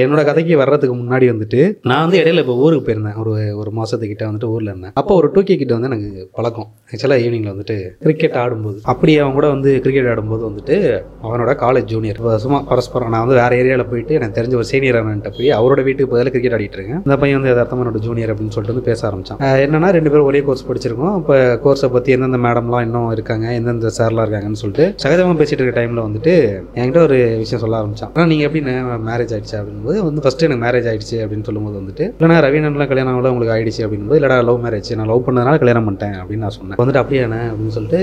[0.03, 3.17] என்னோட கதைக்கு வர்றதுக்கு முன்னாடி வந்துட்டு நான் வந்து இடையில இப்போ ஊருக்கு போயிருந்தேன்.
[3.23, 4.95] ஒரு ஒரு மாதத்துக்கிட்ட வந்துட்டு ஊரில் இருந்தேன்.
[5.01, 6.69] அப்போ ஒரு டூ கே கிட்ட வந்து எனக்கு பழக்கம்.
[6.91, 8.77] ஆக்சுவலாக ஈவினிங்கில் வந்துட்டு கிரிக்கெட் ஆடும்போது.
[8.93, 10.77] அப்படி அவன் கூட வந்து கிரிக்கெட் ஆடும்போது வந்துட்டு
[11.25, 15.33] அவனோட காலேஜ் ஜூனியர் சும்மா பரஸ்பரம் நான் வந்து வேறு ஏரியாவில் போயிட்டு எனக்கு தெரிஞ்ச ஒரு சீனியர் அண்ணன்ட்ட
[15.37, 17.01] போய் அவரோட வீட்டுக்கு பதிலாக கிரிக்கெட் ஆடிட்டு இருக்கேன்.
[17.05, 19.39] அந்த பையன் வந்து எதார்த்தமாக என்னோட ஜூனியர் அப்படின்னு சொல்லிட்டு வந்து பேச ஆரம்பிச்சான்.
[19.65, 21.15] என்னன்னா ரெண்டு பேரும் ஒரே கோர்ஸ் படிச்சிருக்கோம்.
[21.21, 26.03] இப்போ கோர்ஸை பற்றி எந்தெந்த மேடம்லாம் இன்னும் இருக்காங்க எந்தெந்த சார்லாம் இருக்காங்கன்னு சொல்லிட்டு சகஜமாக பேசிட்டு இருக்க டைமில்
[26.07, 26.33] வந்துட்டு
[26.79, 28.11] என்கிட்ட ஒரு விஷயம் சொல்ல ஆரம்பிச்சான்.
[28.15, 28.63] ஆனால் நீங்கள் எப்படி
[29.09, 33.33] மேரேஜ் ஆயிடுச்சு அப்படின்போது வந்து ஃபஸ்ட்டு எனக்கு மேரேஜ் ஆயிடுச்சு அப்படின்னு சொல்லும்போது வந்துட்டு இல்லைனா ரவீனன்லாம் கல்யாணம் ஆகல
[33.35, 36.79] உங்களுக்கு ஆயிடுச்சு அப்படின்போது இல்லைடா லவ் மேரேஜ் நான் லவ் பண்ணதுனால கல்யாணம் பண்ணிட்டேன் அப்படின்னு நான் சொன்னேன்.
[36.81, 38.01] வந்துட்டு அப்படியே அப்படின்னு சொல்லிட்டு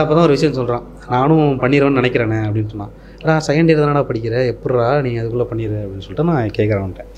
[0.00, 2.92] அப்போ தான் ஒரு விஷயம் சொல்கிறான் நானும் பண்ணிடுவேன்னு நினைக்கிறேனே அப்படின்னு சொன்னான்.
[3.28, 4.36] நான் செகண்ட் இயர் தானடா படிக்கிற?
[4.52, 7.10] எப்பட்றா நீ அதுக்குள்ளே பண்ணிடு அப்படின்னு சொல்லிட்டு நான் கேட்குறேன்ட்டேன்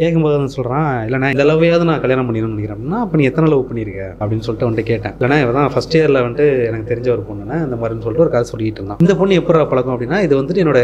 [0.00, 2.76] கேட்கும்போது வந்து சொல்கிறான் இல்லைண்ணா இந்த லவ்வையாவது நான் கல்யாணம் பண்ணிடணும்னு நினைக்கிறேன்.
[2.78, 5.14] அப்படின்னா அப்போ நீ எத்தனை லவ் பண்ணியிருக்க அப்படின்னு சொல்லிட்டு வந்துட்டு கேட்டேன்.
[5.18, 7.58] இல்லைனா இவன் தான் ஃபஸ்ட் இயரில் வந்துட்டு எனக்கு தெரிஞ்ச ஒரு பொண்ணுண்ணே.
[7.66, 9.00] இந்த மாதிரின்னு சொல்லிட்டு ஒரு கதை சொல்லிட்டு இருந்தான்.
[9.04, 10.80] இந்த பொண்ணு எப்பட்றா பழக்கம் அப்படின்னா இது வந்துட்டு என்னோட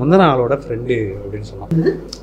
[0.00, 1.72] முந்தின ஆளோட ஃப்ரெண்டு அப்படின்னு சொன்னான்.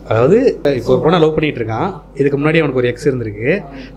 [0.09, 0.37] அதாவது
[0.79, 1.89] இப்போ ஒரு பொண்ணை லவ் பண்ணிட்டு இருக்கான்.
[2.21, 3.49] இதுக்கு முன்னாடி அவனுக்கு ஒரு எக்ஸ் இருந்திருக்கு.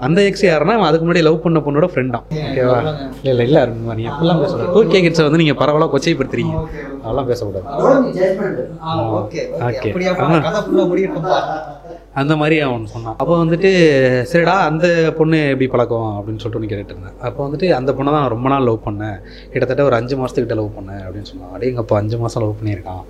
[0.09, 3.97] அந்த எக்ஸ் யாருன்னா அவன் அதுக்கு முன்னாடி லவ் பண்ண பொண்ணோட ஃப்ரெண்டாம் ஓகேவா இல்லை இல்லை இல்லை அருண்மா
[4.01, 4.73] நீ அப்படிலாம் பேசக்கூடாது.
[4.77, 6.55] டூ கே கிட்ஸை வந்து நீங்கள் பரவாயில்ல கொச்சைப்படுத்துறீங்க.
[7.05, 7.67] அதெல்லாம் பேசக்கூடாது.
[9.19, 9.91] Okay Okay.
[9.91, 10.11] அப்படியா?
[10.25, 10.39] ஆமா.
[10.47, 11.37] கதை ஃபுல்லாக முடியட்டும்பா
[12.21, 13.17] அந்த மாதிரி அவன் சொன்னான்.
[13.23, 13.71] அப்போ வந்துட்டு
[14.31, 14.87] சரிடா அந்த
[15.19, 17.17] பொண்ணு எப்படி பழக்கம் அப்படின்னு சொல்லிட்டு ஒன்று கேட்டுட்டு இருந்தேன்.
[17.27, 19.17] அப்போ வந்துட்டு அந்த பொண்ணை தான் நான் ரொம்ப நாள் லவ் பண்ணேன்.
[19.53, 21.51] கிட்டத்தட்ட ஒரு அஞ்சு மாதத்துக்கிட்ட லவ் பண்ணேன் அப்படின்னு சொன்னான்.
[21.53, 23.03] அப்படியே எங்கள் அப்போ அஞ்சு மாதம் லவ் பண்ணியிருக்கான்.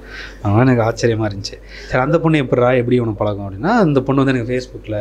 [0.42, 1.56] அதனால எனக்கு ஆச்சரியமாக இருந்துச்சு.
[1.90, 4.98] சரி அந்த பொண்ணு எப்படிடா எப்படி உனக்கு பழக்கம் அப்படின்னா அந்த பொண்ணு வந்து எனக்கு ஃபேஸ்புக்கில்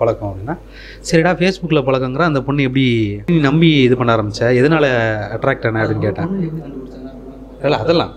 [0.00, 0.56] பழக்கம் அப்படின்னா
[1.10, 2.86] சரிடா ஃபேஸ்புக்கில் பழக்கங்கிற அந்த பொண்ணு எப்படி
[3.32, 4.42] நீ நம்பி இது பண்ண ஆரம்பிச்ச?
[4.60, 4.86] எதனால
[5.36, 6.30] அட்ராக்ட் ஆன அப்படின்னு கேட்டேன்.
[7.66, 8.12] இல்லை அதெல்லாம்.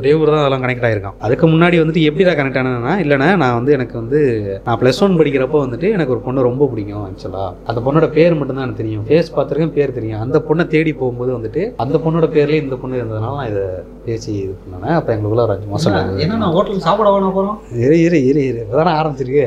[0.00, 3.72] ஒரே ஊர் தான் அதெல்லாம் கனெக்ட் ஆகிருக்கான் அதுக்கு முன்னாடி வந்துட்டு எப்படிடா கனெக்ட் ஆனதுன்னா இல்லைண்ணா நான் வந்து
[3.72, 4.18] எனக்கு வந்து
[4.64, 8.64] நான் ப்ளஸ் ஒன் படிக்கிறப்போ வந்துட்டு எனக்கு ஒரு பொண்ணு ரொம்ப பிடிக்கும் ஆக்சுவலாக அந்த பொண்ணோட பேர் மட்டும்தான்
[8.64, 9.04] எனக்கு தெரியும்.
[9.06, 10.20] ஃபேஸ் பார்த்துருக்கேன் பேர் தெரியும்.
[10.20, 13.64] அந்த பொண்ணை தேடி போகும்போது வந்துட்டு அந்த பொண்ணோட பேர்லேயே இந்த பொண்ணு இருந்ததுனால நான் இதை
[14.04, 14.94] பேசி இது பண்ணேன்.
[14.94, 18.42] அப்போ எங்களுக்குள்ள ஒரு அஞ்சு மாதம் என்ன- என்ன நான் ஹோட்டலுக்கு சாப்பிட வேணா போகிறோம் இரு இரு இரு
[18.44, 18.60] இரு.
[18.64, 19.46] இப்போதானே ஆரம்பிச்சிருக்கு.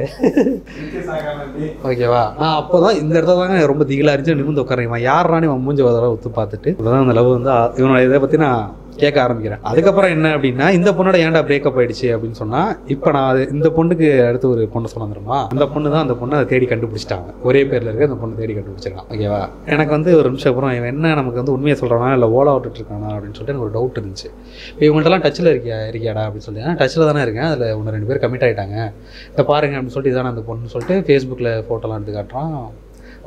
[1.85, 4.39] ஓகேவா நான் அப்போ தான் இந்த இடத்துல தாங்க ரொம்ப திகிலாக இருந்துச்சு.
[4.39, 5.31] நிமிந்து உட்காரேன் இவன் யாரானு
[5.65, 6.69] மூஞ்சி வதர ஒத்து பார்த்துட்டு.
[6.73, 8.63] இப்போதான் அந்த லவ் வந்து இவனோட இதை பற்றி நான்
[9.01, 9.61] கேட்க ஆரம்பிக்கிறேன்.
[9.69, 14.07] அதுக்கப்புறம் என்ன அப்படின்னா இந்த பொண்ணோட ஏன்டா பிரேக்கப் ஆயிடுச்சு அப்படின்னு சொன்னால் இப்போ நான் அது இந்த பொண்ணுக்கு
[14.27, 17.31] அடுத்து ஒரு பொண்ணு சொன்னா அந்த பொண்ணு தான் அந்த பொண்ணை அதை தேடி கண்டுபிடிச்சிட்டாங்க.
[17.49, 19.07] ஒரே பேரில் இருக்க அந்த பொண்ணு தேடி கண்டுபிடிச்சிருக்கான்.
[19.13, 19.41] ஓகேவா
[19.73, 23.09] எனக்கு வந்து ஒரு நிமிஷம் அப்புறம் இவன் என்ன நமக்கு வந்து உண்மையை சொல்கிறானா இல்லை ஓலா விட்டுட்டு இருக்கானா
[23.15, 24.29] அப்படின்னு சொல்லிட்டு எனக்கு ஒரு டவுட் இருந்துச்சு.
[24.73, 27.49] இப்போ இவங்கள்ட்டலாம் டச்சில் இருக்கியா இருக்கியாடா அப்படின்னு சொல்லி டச்சில் தானே இருக்கேன்.
[27.53, 28.77] அதில் ஒன்று ரெண்டு பேர் கமிட் ஆகிட்டாங்க
[29.33, 32.57] இதை பாருங்க அப்படின்னு சொல்லிட்டு இதான அந்த பொண்ணு சொல்லிட்டு ஃபேஸ்புக்கில் ஃபோட்டோலாம் எடுத்து காட்டுறான்.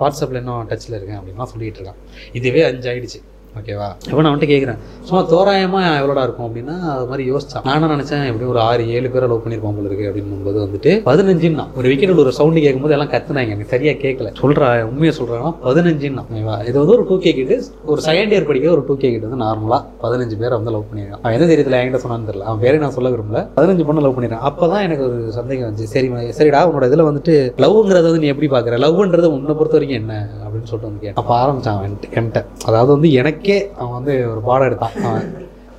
[0.01, 2.01] வாட்ஸ்அப்பில் இன்னும் டச்சில் இருக்கேன் அப்படின்லாம் சொல்லிட்டு இருக்கான்.
[2.39, 3.21] இதுவே அஞ்சு ஆயிடுச்சு
[3.59, 3.87] ஓகேவா?
[4.09, 8.53] இப்போ நான் வந்துட்டு கேட்குறேன் சும்மா தோராயமாக எவ்வளோடா இருக்கும் அப்படின்னா அது மாதிரி யோசிச்சான் நானும் நினச்சேன் எப்படியும்
[8.55, 11.65] ஒரு ஆறு ஏழு பேர் லவ் பண்ணியிருப்போம் போல இருக்கு அப்படின்னும்போது வந்துட்டு பதினஞ்சுன்னா.
[11.79, 13.55] ஒரு விக்கெட் ஒரு சவுண்டு கேட்கும்போது எல்லாம் கத்துனாங்க.
[13.57, 16.25] எனக்கு சரியாக கேட்கல சொல்கிறா உண்மையை சொல்கிறாங்கன்னா பதினஞ்சுன்னா.
[16.31, 16.57] ஓகேவா?
[16.69, 17.57] இது வந்து ஒரு டூ கே கிட்டு
[17.93, 21.23] ஒரு செகண்ட் இயர் படிக்கிற ஒரு டூ கே கிட்டு வந்து நார்மலாக பதினஞ்சு பேர் வந்து லவ் பண்ணியிருக்கான்.
[21.25, 22.47] அவன் எந்த தெரியல என்கிட்ட சொன்னான்னு தெரியல.
[22.51, 23.43] அவன் பேரே நான் சொல்ல விரும்பல.
[23.59, 25.91] பதினஞ்சு பொண்ணு லவ் பண்ணிடுறான் அப்போ தான் எனக்கு ஒரு சந்தேகம் வந்துச்சு.
[25.97, 26.11] சரி
[26.41, 27.35] சரிடா உன்னோட இதில் வந்துட்டு
[27.67, 30.15] லவ்ங்கிறத வந்து நீ எப்படி பார்க்குற லவ்ன்றது உன்னை பொறுத்த வரைக்கும் என்ன?
[30.57, 31.21] அப்படின்னு சொல்லிட்டு வந்து கேட்டேன்.
[31.23, 34.97] அப்போ ஆரம்பிச்சான் அவன் என்கிட்ட அதாவது வந்து எனக்கே அவன் வந்து ஒரு பாடம் எடுத்தான்.
[35.09, 35.27] அவன்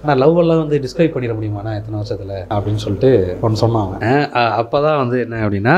[0.01, 2.35] ஆனால் லவ் எல்லாம் வந்து டிஸ்கிரைப் பண்ணிட முடியுமாண்ணா எத்தனை வருஷத்தில்?
[2.55, 3.09] அப்படின்னு சொல்லிட்டு
[3.41, 4.27] ஒன்று சொன்னான் அவன்.
[4.61, 5.77] அப்போ தான் வந்து என்ன அப்படின்னா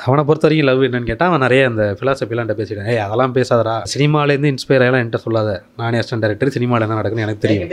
[0.00, 3.74] அவனை பொறுத்த வரைக்கும் லவ் என்னன்னு கேட்டால் அவன் நிறைய அந்த ஃபிலாசபிலாம் என்கிட்ட பேசிட்டேன் ஏய் அதெல்லாம் பேசாதடா.
[3.92, 5.50] சினிமாலேருந்து இன்ஸ்பயர் ஆகலாம் என்கிட்ட சொல்லாத.
[5.80, 7.68] நானே அசிஸ்டன்ட் டேரக்டர் சினிமாவில் என்ன நடக்குன்னு எனக்கு தெரியும்.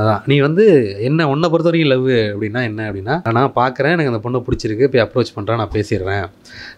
[0.00, 0.20] அதான்.
[0.30, 0.64] நீ வந்து
[1.08, 5.04] என்ன உன்னை பொறுத்த வரைக்கும் லவ் அப்படின்னா என்ன அப்படின்னா நான் பார்க்குறேன் எனக்கு அந்த பொண்ணை பிடிச்சிருக்கு போய்
[5.04, 6.24] அப்ரோச் பண்ணுறேன் நான் பேசிடுறேன்.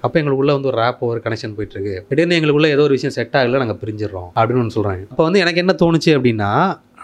[0.01, 3.37] அப்போ எங்களுக்குள்ள வந்து ஒரு ரேப் ஒரு கனெக்ஷன் போயிட்டு இருக்கு திடீர்னு எங்களுக்குள்ள ஏதோ ஒரு விஷயம் செட்
[3.41, 6.51] ஆகல நாங்கள் பிரிஞ்சிடுறோம் அப்படின்னு ஒன்று சொல்கிறாங்க அப்போ வந்து எனக்கு என்ன தோணுச்சு அப்படின்னா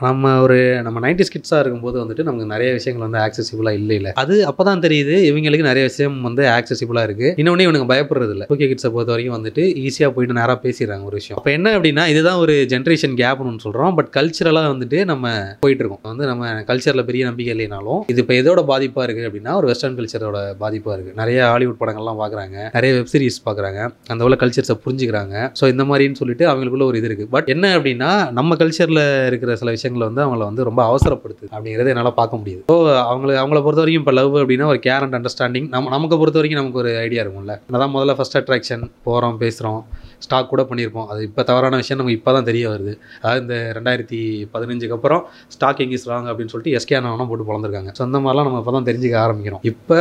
[0.07, 4.35] நம்ம ஒரு நம்ம நைன்டி ஸ்கிட்ஸாக இருக்கும்போது வந்துட்டு நமக்கு நிறைய விஷயங்கள் வந்து ஆக்சசிபிளாக இல்லை இல்லை அது
[4.51, 8.91] அப்போ தான் தெரியுது இவங்களுக்கு நிறைய விஷயம் வந்து ஆக்சசிபிளாக இருக்குது இன்னொன்று இவனுக்கு பயப்படுறது இல்லை ஓகே கிட்ஸை
[8.95, 11.39] பொறுத்த வரைக்கும் வந்துட்டு ஈஸியாக போயிட்டு நேராக பேசிடுறாங்க ஒரு விஷயம்.
[11.41, 15.27] அப்போ என்ன அப்படின்னா இதுதான் ஒரு ஜென்ரேஷன் கேப்னு சொல்கிறோம் பட் கல்ச்சரலாக வந்துட்டு நம்ம
[15.65, 16.03] போயிட்டு இருக்கோம்.
[16.13, 20.41] வந்து நம்ம கல்ச்சரில் பெரிய நம்பிக்கை இல்லைனாலும் இது இப்போ எதோட பாதிப்பாக இருக்குது அப்படின்னா ஒரு வெஸ்டர்ன் கல்ச்சரோட
[20.65, 23.81] பாதிப்பாக இருக்குது நிறைய ஹாலிவுட் படங்கள்லாம் பார்க்குறாங்க நிறைய வெப் சீரிஸ் பார்க்குறாங்க
[24.13, 25.37] அந்த உள்ள கல்ச்சர்ஸை புரிஞ்சுக்கிறாங்க.
[25.61, 29.77] ஸோ இந்த மாதிரின்னு சொல்லிட்டு அவங்களுக்குள்ள ஒரு இது இருக்குது பட் என்ன அப்படின்னா நம்ம கல்ச்சரில் இருக்கிற சில
[29.91, 32.63] விஷயங்களை வந்து அவங்கள வந்து ரொம்ப அவசரப்படுத்து அப்படிங்கிறத என்னால் பார்க்க முடியுது.
[32.71, 32.77] ஸோ
[33.11, 36.61] அவங்கள அவங்கள பொறுத்த வரைக்கும் இப்போ லவ் அப்படின்னா ஒரு கேர் அண்ட் அண்டர்ஸ்டாண்டிங் நம்ம நமக்கு பொறுத்த வரைக்கும்
[36.61, 37.57] நமக்கு ஒரு ஐடியா இருக்கும்ல.
[37.75, 39.81] அதான் முதல்ல ஃபர்ஸ்ட் அட்ராக்ஷன் போகிறோம் பேசுகிறோம்
[40.27, 41.07] ஸ்டாக் கூட பண்ணியிருப்போம்.
[41.13, 42.93] அது இப்போ தவறான விஷயம் நமக்கு இப்போ தான் தெரிய வருது.
[43.23, 44.21] அதாவது இந்த ரெண்டாயிரத்தி
[44.57, 45.23] பதினஞ்சுக்கு அப்புறம்
[45.57, 48.89] ஸ்டாக் இஸ் ராங் அப்படின்னு சொல்லிட்டு எஸ்கே அண்ணாவெல்லாம் போட்டு பிறந்திருக்காங்க ஸோ அந்த மாதிரிலாம் நம்ம இப்போ தான்
[48.91, 49.65] தெரிஞ்சுக்க ஆரம்பிக்கிறோம்.
[49.73, 49.99] இப்போ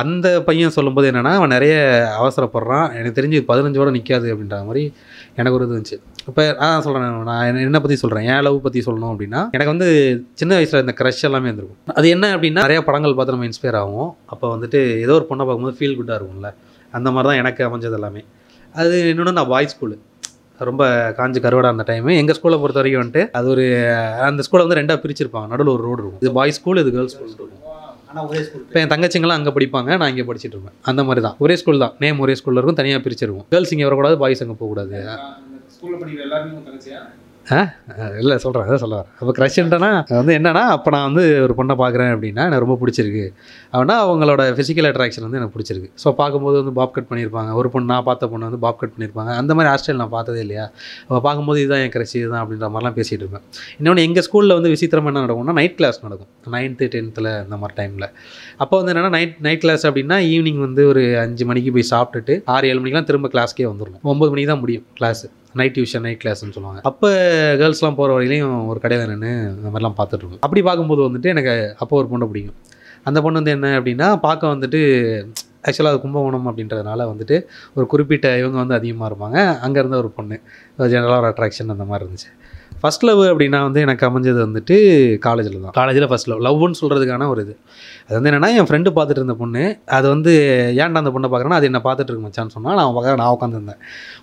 [0.00, 1.74] அந்த பையன் சொல்லும்போது என்னென்னா அவன் நிறைய
[2.20, 2.86] அவசரப்படுறான்.
[2.98, 4.82] எனக்கு தெரிஞ்சு பதினஞ்சோட நிற்காது அப்படின்ற மாதிரி
[5.38, 5.98] எனக்கு ஒரு இது இருந்துச்சு.
[6.28, 7.56] இப்போ நான் சொல்கிறேன் நான்.
[7.56, 9.88] என்ன- பற்றி சொல்கிறேன் என் லவ் பற்றி சொல்லணும் அப்படின்னா எனக்கு வந்து
[10.34, 11.94] சின்ன வயசில் இந்த க்ரஷ் எல்லாமே இருந்திருக்கும்.
[11.94, 15.76] அது என்ன அப்படின்னா நிறைய படங்கள் பார்த்து நம்ம இன்ஸ்பயர் ஆகும் அப்போ வந்துட்டு ஏதோ ஒரு பொண்ணை பார்க்கும்போது
[15.78, 16.54] ஃபீல் குட்டாக இருக்கும்ல.
[16.90, 18.24] அந்த மாதிரி தான் எனக்கு அமைஞ்சது எல்லாமே.
[18.72, 19.98] அது இன்னொன்று நான் பாய்ஸ் ஸ்கூலு
[20.58, 24.74] ரொம்ப காஞ்சி கருவாடா அந்த டைமு எங்கள் ஸ்கூலை பொறுத்த வரைக்கும் வந்துட்டு அது ஒரு அந்த ஸ்கூலை வந்து
[24.74, 25.46] ரெண்டாக பிரிச்சிருப்பாங்க.
[25.46, 26.20] நடுவில் ஒரு ரோடு இருக்கும்.
[26.20, 27.30] இது பாய்ஸ் ஸ்கூல் இது கேர்ள்ஸ் ஸ்கூல்
[28.52, 29.96] இப்போ என் தங்கச்சிங்களாம் அங்கே படிப்பாங்க.
[29.96, 30.72] நான் இங்கே படிச்சிட்டு இருப்பேன்.
[30.80, 31.36] அந்த மாதிரி தான்.
[31.38, 31.92] ஒரே ஸ்கூல் தான்.
[31.98, 32.74] நேம் ஒரே ஸ்கூலில் இருக்கும்.
[32.74, 35.18] தனியாக பிரிச்சிருக்கும் கேர்ள்ஸ் இங்கே வரக்கூடாது பாய்ஸ் அங்கே போகக்கூடாது.
[35.80, 37.00] படிக்கிற எல்லாருமே தங்கச்சியா?
[38.20, 39.12] இல்லை சொல்கிறேன் அதான் சொல்ல வரேன்.
[39.20, 39.88] அப்போ க்ரஷ்ன்ட்டனா
[40.18, 43.22] வந்து என்னன்னா அப்போ நான் வந்து ஒரு பொண்ணை பார்க்குறேன் அப்படின்னா எனக்கு ரொம்ப பிடிச்சிருக்கு.
[43.70, 45.88] அப்படின்னா அவங்களோட ஃபிசிக்கல் அட்ராக்ஷன் வந்து எனக்கு பிடிச்சிருக்கு.
[46.02, 47.52] ஸோ பார்க்கும்போது வந்து பாப் கட் பண்ணியிருப்பாங்க.
[47.60, 49.30] ஒரு பொண்ணு நான் பார்த்த பொண்ணு வந்து பாப் கட் பண்ணியிருப்பாங்க.
[49.42, 50.66] அந்த மாதிரி ஹாஸ்டல் நான் பார்த்ததே இல்லையா?
[51.06, 53.46] அப்போ பார்க்கும்போது இதுதான் என் க்ரஷ் இதுதான் அப்படின்ற மாதிரிலாம் பேசிகிட்டு இருப்பேன்.
[53.78, 56.30] இன்னொன்று எங்கள் ஸ்கூலில் வந்து விசித்திரம் என்ன நடக்கும்னா நைட் கிளாஸ் நடக்கும்.
[56.56, 58.08] நைன்த்து டென்த்தில் அந்த மாதிரி டைமில்
[58.62, 62.68] அப்போ வந்து என்னென்னா நைட் நைட் கிளாஸ் அப்படின்னா ஈவினிங் வந்து ஒரு அஞ்சு மணிக்கு போய் சாப்பிட்டுட்டு ஆறு
[62.72, 65.24] ஏழு மணிக்கெலாம் திரும்ப கிளாஸ்க்கே வந்துடணும் ஒம்பது மணிக்கு தான் முடியும் கிளாஸ்
[65.60, 66.80] நைட் டியூஷன் நைட் கிளாஸ்னு சொல்லுவாங்க.
[66.90, 67.08] அப்போ
[67.60, 72.08] கேர்ள்ஸ்லாம் போகிற வரையிலையும் ஒரு கடையில் நின்று இந்த மாதிரிலாம் பார்த்துட்ருக்கோம் அப்படி பார்க்கும்போது வந்துட்டு எனக்கு அப்போ ஒரு
[72.12, 72.58] பொண்ணை பிடிக்கும்.
[73.08, 74.80] அந்த பொண்ணு வந்து என்ன அப்படின்னா பார்க்க வந்துட்டு
[75.68, 77.36] ஆக்சுவலாக அது கும்பகோணம் அப்படின்றதுனால வந்துட்டு
[77.76, 79.38] ஒரு குறிப்பிட்ட இவங்க வந்து அதிகமாக இருப்பாங்க.
[79.66, 80.36] அங்கேருந்து ஒரு பொண்ணு.
[80.92, 82.30] ஜெனரலாக ஒரு அட்ராக்ஷன் அந்த மாதிரி இருந்துச்சு.
[82.82, 84.74] ஃபர்ஸ்ட் லவ் அப்படின்னா வந்து எனக்கு அமைஞ்சது வந்துட்டு
[85.26, 85.74] காலேஜில் தான்.
[85.78, 87.54] காலேஜில் ஃபர்ஸ்ட் லவ் லவ்னு சொல்கிறதுக்கான ஒரு இது.
[88.06, 89.62] அது வந்து என்னென்னா என் ஃப்ரெண்டு பார்த்துட்டு இருந்த பொண்ணு
[89.96, 90.32] அது வந்து
[90.82, 93.80] ஏன்டா அந்த பொண்ணை பார்க்குறேன்னா அது என்ன பார்த்துட்டு இருக்கு மச்சான்னு சொன்னால் நான் பார்க்க நான் உட்காந்துருந்தேன்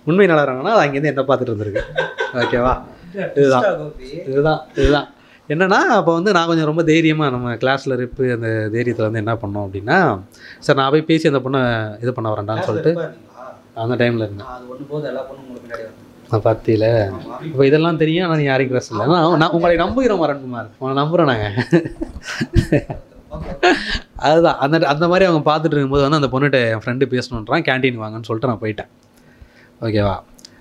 [0.08, 1.84] உண்மை நல்லா இருங்கன்னா அது அங்கேருந்து என்ன பார்த்துட்டு இருந்திருக்கு?
[2.44, 2.72] ஓகேவா
[3.40, 3.66] இதுதான்.
[4.30, 5.06] இதுதான் இதுதான்.
[5.48, 9.66] என்னன்னா அப்போ வந்து நான் கொஞ்சம் ரொம்ப தைரியமாக நம்ம கிளாஸில் இருப்பு அந்த தைரியத்தில் வந்து என்ன பண்ணோம்
[9.66, 9.98] அப்படின்னா
[10.66, 11.62] சார் நான் போய் பேசி அந்த பொண்ணை
[12.04, 12.92] இது பண்ண வரேன்டான்னு சொல்லிட்டு
[13.84, 14.50] அந்த டைமில் இருந்தேன்.
[16.30, 16.88] நான் பத்தியில்
[17.48, 19.04] இப்போ இதெல்லாம் தெரியும் ஆனால் நீ யாரையும் க்ரஸ் இல்லை.
[19.42, 21.54] நான் உங்களை நம்புகிறோம் மரண்குமார் உங்களை நம்புகிறோம் நாங்கள்
[24.28, 24.58] அதுதான்.
[24.64, 28.50] அந்த அந்த மாதிரி அவங்க பார்த்துட்டு இருக்கும்போது வந்து அந்த பொண்ணுகிட்ட என் ஃப்ரெண்டு பேசணுன்றான் கேண்டீன் வாங்கன்னு சொல்லிட்டு
[28.52, 28.90] நான் போயிட்டேன்.
[29.86, 30.16] ஓகேவா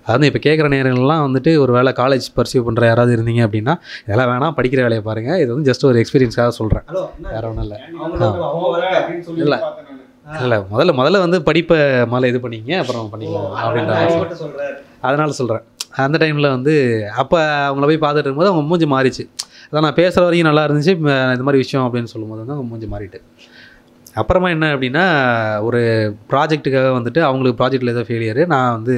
[0.07, 3.73] அதாவது இப்போ கேட்குற நேரங்கள்லாம் வந்துட்டு ஒரு வேளை காலேஜ் பர்சியூ பண்ணுற யாராவது இருந்தீங்க அப்படின்னா
[4.05, 6.85] இதெல்லாம் வேணாம் படிக்கிற வேலையை பாருங்கள் இது வந்து ஜஸ்ட் ஒரு எக்ஸ்பீரியன்ஸாக சொல்கிறேன்
[7.35, 7.79] வேற ஒன்றும் இல்லை.
[9.45, 9.59] இல்லை.
[10.43, 11.77] இல்லை முதல்ல முதல்ல வந்து படிப்பை
[12.11, 13.95] முதல்ல இது பண்ணிங்க அப்புறம் பண்ணிக்கலாம் அப்படின்ற
[15.07, 15.65] அதனால் சொல்கிறேன்
[16.05, 16.73] அந்த டைமில் வந்து
[17.21, 17.37] அப்போ
[17.67, 19.23] அவங்கள போய் பார்த்துட்டு இருக்கும்போது அவங்க மூஞ்சி மாறிச்சு.
[19.67, 20.93] அதான் நான் பேசுகிற வரைக்கும் நல்லா இருந்துச்சு
[21.35, 23.19] இந்த மாதிரி விஷயம் அப்படின்னு சொல்லும்போது வந்து அவங்க மூஞ்சி மாறிட்டு.
[24.21, 25.05] அப்புறமா என்ன அப்படின்னா
[25.67, 25.79] ஒரு
[26.31, 28.95] ப்ராஜெக்ட்டுக்காக வந்துட்டு அவங்களுக்கு ப்ராஜெக்ட்டில் ஏதோ ஃபெயிலியரு நான் வந்து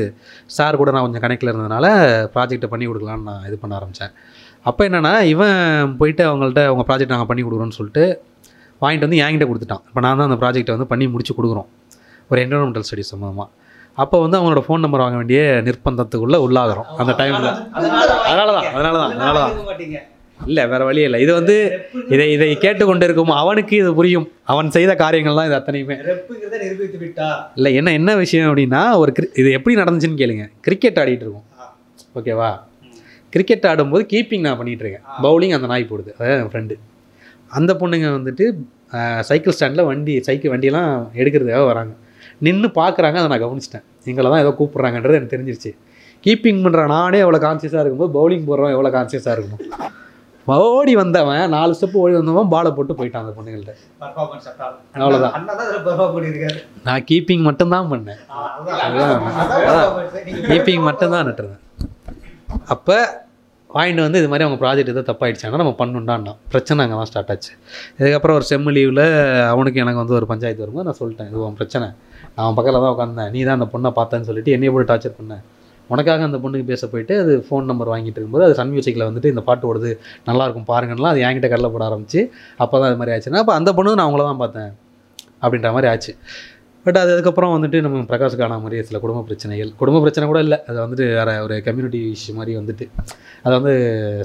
[0.58, 1.86] சார் கூட நான் கொஞ்சம் கனெக்டில் இருந்ததுனால
[2.36, 4.14] ப்ராஜெக்ட்டை பண்ணி கொடுக்கலான்னு நான் இது பண்ண ஆரம்பித்தேன்
[4.70, 8.04] அப்போ என்னென்னா இவன் போயிட்டு அவங்கள்ட்ட அவங்க ப்ராஜெக்ட் நாங்கள் பண்ணி கொடுக்குறோன்னு சொல்லிட்டு
[8.82, 9.84] வாங்கிட்டு வந்து என்கிட்ட கொடுத்துட்டான்.
[9.90, 11.68] இப்போ நான் தான் அந்த ப்ராஜெக்ட்டை வந்து பண்ணி முடிச்சு கொடுக்குறோம்.
[12.32, 13.50] ஒரு என்விரான்மெண்டல் ஸ்டடிஸ் சம்மந்தமாக
[14.04, 18.22] அப்போ வந்து அவங்களோட ஃபோன் நம்பர் வாங்க வேண்டிய நிர்பந்தத்துக்குள்ளே உள்ளாகிறோம் அந்த டைமில் அதனால தான்.
[18.76, 19.56] அதனால தான் அதனால தான்
[20.40, 21.20] இல்லை வேறு வழி இல்லை.
[21.26, 21.56] இது வந்து
[22.14, 24.28] இதை இதை கேட்டுக்கொண்டு இருக்கும் அவனுக்கு இது புரியும்.
[24.52, 25.96] அவன் செய்த காரியங்கள் தான் இது அத்தனையுமே.
[27.58, 30.46] இல்லை என்ன என்ன விஷயம் அப்படின்னா ஒரு கிரி இது எப்படி நடந்துச்சுன்னு கேளுங்க.
[30.68, 31.48] கிரிக்கெட் ஆடிட்டு இருக்கோம்.
[32.20, 32.52] ஓகேவா
[33.36, 35.06] கிரிக்கெட் ஆடும்போது கீப்பிங் நான் பண்ணிட்டு இருக்கேன்.
[35.26, 36.12] பவுலிங் அந்த நாய் போடுது.
[36.18, 36.78] அதாவது என் ஃப்ரெண்டு
[37.58, 38.46] அந்த பொண்ணுங்க வந்துட்டு
[39.30, 41.94] சைக்கிள் ஸ்டாண்டில் வண்டி சைக்கிள் வண்டியெல்லாம் எடுக்கிறதுக்காக வராங்க.
[42.46, 43.87] நின்று பார்க்குறாங்க அதை நான் கவனிச்சிட்டேன்.
[44.14, 45.72] எங்களை தான் ஏதோ கூப்பிட்றாங்கன்றது எனக்கு தெரிஞ்சிருச்சு.
[46.26, 49.94] கீப்பிங் பண்ணுற நானே எவ்வளோ கான்சியஸாக இருக்கும்போது பவுலிங் போடுறவன் எவ்வளோ கான்சியஸாக இருக்கணும்
[50.48, 53.74] ஓடி வந்தவன் நாலு ஸ்டெப் ஓடி வந்தவன் பாலை போட்டு போயிட்டான் அந்த பொண்ணுங்கள்ட்ட.
[54.04, 54.48] பர்ஃபார்மன்ஸ்
[55.02, 55.34] அவ்வளவுதான்.
[55.38, 56.60] அண்ணா தான் அதில் பெர்ஃபார்ம் பண்ணியிருக்காரு.
[56.88, 58.22] நான் கீப்பிங் மட்டும்தான் பண்ணேன்.
[60.52, 61.64] கீப்பிங் மட்டும்தான் நட்டுருந்தேன்.
[62.76, 62.98] அப்போ
[63.70, 66.34] வாங்கிட்டு வந்து இது மாதிரி அவங்க ப்ராஜெக்ட் ஏதோ தப்பாயிடுச்சாங்கன்னா நம்ம பண்ணுண்டான்னா.
[66.54, 67.52] பிரச்சனை அங்கே தான் ஸ்டார்ட் ஆச்சு.
[68.00, 69.06] இதுக்கப்புறம் ஒரு செம்மு லீவில்
[69.54, 71.88] அவனுக்கு எனக்கு வந்து ஒரு பஞ்சாயத்து வரும்போது நான் சொல்லிட்டேன் இது உன் பிரச்சனை.
[72.38, 75.36] அவன் பக்கத்தில் தான் உட்காந்தேன் நீ தான் அந்த பொண்ணை பார்த்தேன்னு சொல்லிட்டு என்னைய போட்டு டார்ச்சர் பண்ண.
[75.90, 79.42] உனக்காக அந்த பொண்ணுக்கு பேச போயிட்டு அது ஃபோன் நம்பர் வாங்கிட்டு இருக்கும்போது அது சன் மியூசிக்கில் வந்துட்டு இந்த
[79.50, 79.92] பாட்டு ஓடுது
[80.28, 82.22] நல்லாயிருக்கும் பாருங்கன்னா அது என்கிட்ட கடலை போட ஆரம்பிச்சு
[82.64, 84.72] அப்போ தான் அது மாதிரி ஆச்சுன்னா அப்போ அந்த பொண்ணு நான் அவங்கள தான் பார்த்தேன்
[85.44, 86.12] அப்படின்ற மாதிரி ஆச்சு.
[86.86, 89.72] பட் அது அதுக்கப்புறம் வந்துட்டு நம்ம பிரகாஷ் காணா மாதிரி சில குடும்ப பிரச்சனைகள்.
[89.80, 90.58] குடும்ப பிரச்சனை கூட இல்லை.
[90.70, 92.86] அது வந்துட்டு வேறு ஒரு கம்யூனிட்டி இஷ்யூ மாதிரி வந்துட்டு.
[93.44, 93.74] அது வந்து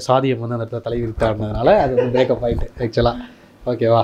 [0.07, 3.27] சாதியம் வந்து அந்த இடத்துல தலைவிரித்தாடினதுனால அது வந்து பிரேக்கப் ஆகிட்டு ஆக்சுவலாக
[3.71, 4.03] ஓகேவா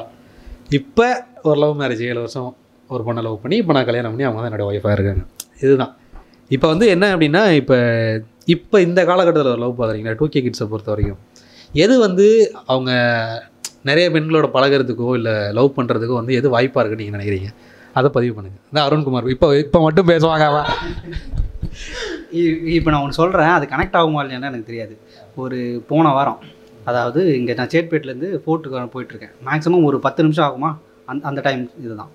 [0.80, 1.08] இப்போ
[1.44, 2.50] ஒரு லவ் மேரேஜ் ஏழு வருஷம்
[2.96, 5.24] ஒரு பொண்ணை லவ் பண்ணி இப்போ நான் கல்யாணம் பண்ணி அவங்க தான் என்னோடய ஒய்ஃபாக இருக்காங்க.
[5.64, 5.94] இதுதான்.
[6.56, 7.78] இப்போ வந்து என்ன அப்படின்னா இப்போ
[8.56, 11.20] இப்போ இந்த காலகட்டத்தில் ஒரு லவ் பார்க்குறீங்களா டூ கே கிட்ஸை பொறுத்த வரைக்கும்.
[11.84, 12.28] எது வந்து
[12.74, 12.92] அவங்க
[13.90, 17.50] நிறைய பெண்களோட பழகுறதுக்கோ இல்லை லவ் பண்ணுறதுக்கோ வந்து எது வாய்ப்பாக இருக்குன்னு நீங்கள் நினைக்கிறீங்க?
[18.00, 19.30] அதை பதிவு பண்ணுங்கள் இந்த அருண்குமார்.
[19.36, 20.68] இப்போ இப்போ மட்டும் பேசுவாங்க அவன்.
[22.78, 24.96] இப்போ நான் ஒன்று சொல்கிறேன் அது கனெக்ட் ஆகுமா இல்லையான்னு எனக்கு தெரியாது.
[25.44, 25.58] ஒரு
[25.92, 26.42] போன வாரம்
[26.90, 30.70] அதாவது இங்கே நான் சேட்பேட்லேருந்து ஃபோர்ட்டுக்கு போயிட்டுருக்கேன் மேக்ஸிமம் ஒரு பத்து நிமிஷம் ஆகுமா?
[31.12, 32.12] அந் அந்த டைம் இதுதான்.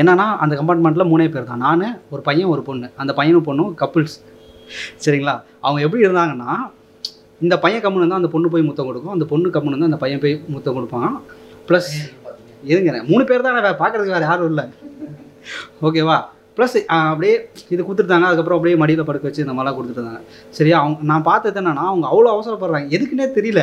[0.00, 2.88] என்னன்னா அந்த கம்பார்ட்மெண்ட்டில் மூணே பேர் தான் நான் ஒரு பையன் ஒரு பொண்ணு.
[3.02, 4.16] அந்த பையனும் பொண்ணும் கப்புள்ஸ்
[5.04, 5.34] சரிங்களா?
[5.64, 6.52] அவங்க எப்படி இருந்தாங்கன்னா
[7.44, 9.14] இந்த பையன் கம்முன்னு இருந்தால் அந்த பொண்ணு போய் முத்தம் கொடுக்கும்.
[9.16, 11.12] அந்த பொண்ணு கம்முன்னு இருந்தால் அந்த பையன் போய் முத்தம் கொடுப்பான்.
[11.68, 11.92] ப்ளஸ்
[12.72, 14.64] இருங்க மூணு பேர் தான் பார்க்குறதுக்கு வேறு யாரும் இல்லை.
[15.86, 16.18] ஓகேவா
[16.56, 17.34] ப்ளஸ் அப்படியே
[17.72, 20.20] இது கொடுத்துருந்தாங்க அதுக்கப்புறம் அப்படியே மடியில் படுக்க வச்சு இந்த மாதிரிலாம் கொடுத்துட்டாங்க
[20.58, 20.76] சரியா?
[20.82, 22.88] அவங்க நான் பார்த்தது என்னன்னா அவங்க அவ்வளோ அவசரப்படுறாங்க.
[22.96, 23.62] எதுக்குன்னே தெரியல.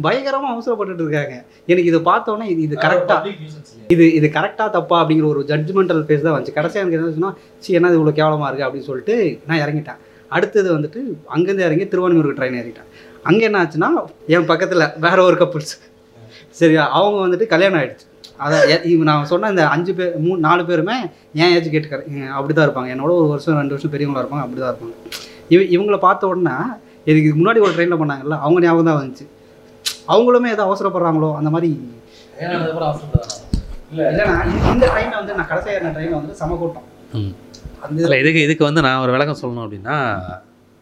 [0.00, 1.34] பயங்கரமாக அவசரப்பட்டுட்டு இருக்காங்க.
[1.66, 3.32] எனக்கு இதை பார்த்தோன்னே இது இது கரெக்டாக
[3.88, 6.52] இது இது கரெக்டாக தப்பா அப்படிங்கிற ஒரு ஜட்ஜ்மெண்டல் ஃபேஸ் தான் வந்துச்சு.
[6.52, 10.00] கடைசியாக எனக்கு என்ன சொன்னால் சி என்ன இவ்வளோ கேவலமாக இருக்குது அப்படின்னு சொல்லிட்டு நான் இறங்கிட்டேன்.
[10.28, 11.00] அடுத்தது வந்துட்டு
[11.34, 12.88] அங்கேருந்து இறங்கி திருவான்மையூருக்கு ட்ரெயின் ஏறிட்டேன்.
[13.22, 13.88] அங்கே என்ன ஆச்சுன்னா
[14.26, 15.74] என் பக்கத்தில் வேற ஒரு கப்புள்ஸ்
[16.50, 16.90] சரியா?
[16.90, 17.80] அவங்க வந்துட்டு கல்யாணம்
[18.70, 20.96] எ- இவ நான் சொன்ன இந்த அஞ்சு பேர் மூ நாலு பேருமே
[21.34, 22.90] ஏன் ஏஜ் கேட்டுக்கிறேன் அப்படி தான் இருப்பாங்க.
[22.94, 24.94] என்னோட ஒரு வருஷம் ரெண்டு வருஷம் பெரியவங்களா இருப்பாங்க அப்படி தான் இருப்பாங்க.
[25.48, 26.54] இவ இவங்கள பார்த்த உடனே
[27.04, 29.24] இதுக்கு முன்னாடி ஒரு ட்ரெயினில் பண்ணாங்கல்ல அவங்க ஞாபகம் தான் வந்துச்சு.
[30.08, 31.68] அவங்களுமே ஏதோ அவசரப்படுறாங்களோ அந்த மாதிரி
[33.92, 36.82] இல்லைண்ணா இந்த- இந்த ட்ரெயினில் வந்து நான் கடைசியாக ஏறின ட்ரெயினில் வந்து சம கூட்டம்.
[37.12, 37.32] ம்.
[37.80, 39.96] அந்த இல்லை இதுக்கு இதுக்கு வந்து நான் ஒரு விளக்கம் சொல்லணும் அப்படின்னா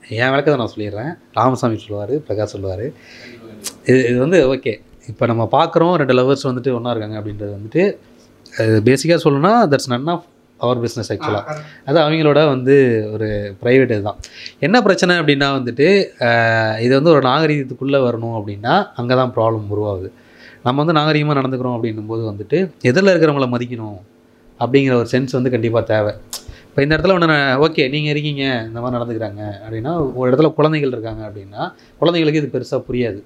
[0.03, 1.13] என் விளக்கத்தை நான் சொல்லிடுறேன்.
[1.33, 2.85] ராமசாமி சொல்லுவார் பிரகாஷ் சொல்லுவார்.
[3.87, 4.73] இது இது வந்து ஓகே.
[5.09, 7.83] இப்போ நம்ம பார்க்குறோம் ரெண்டு லவர்ஸ் வந்துட்டு ஒன்றா இருக்காங்க அப்படின்றது வந்துட்டு
[8.89, 10.25] பேசிக்காக சொல்லணும்னா that's none of
[10.61, 11.55] our business ஆக்சுவலாக
[11.89, 12.75] அது அவங்களோட வந்து
[13.15, 13.29] ஒரு
[13.63, 14.19] ப்ரைவேட் இதுதான்
[14.67, 15.87] என்ன பிரச்சனை அப்படின்னா வந்துட்டு
[16.85, 20.11] இது வந்து ஒரு நாகரீகத்துக்குள்ளே வரணும் அப்படின்னா அங்கே தான் ப்ராப்ளம் உருவாகுது.
[20.67, 22.59] நம்ம வந்து நாகரீகமாக நடந்துக்கிறோம் அப்படின்னும் போது வந்துட்டு
[22.91, 23.99] எதிரில் இருக்கிறவங்கள மதிக்கணும்
[24.61, 26.13] அப்படிங்கிற ஒரு சென்ஸ் வந்து கண்டிப்பாக தேவை.
[26.69, 31.23] இப்போ இந்த இடத்துல ஒன்று ஓகே நீங்கள் இருக்கீங்க இந்த மாதிரி நடந்துக்கிறாங்க அப்படின்னா ஒரு இடத்துல குழந்தைகள் இருக்காங்க
[31.29, 31.63] அப்படின்னா
[32.01, 33.21] குழந்தைகளுக்கு இது பெருசாக புரியாது.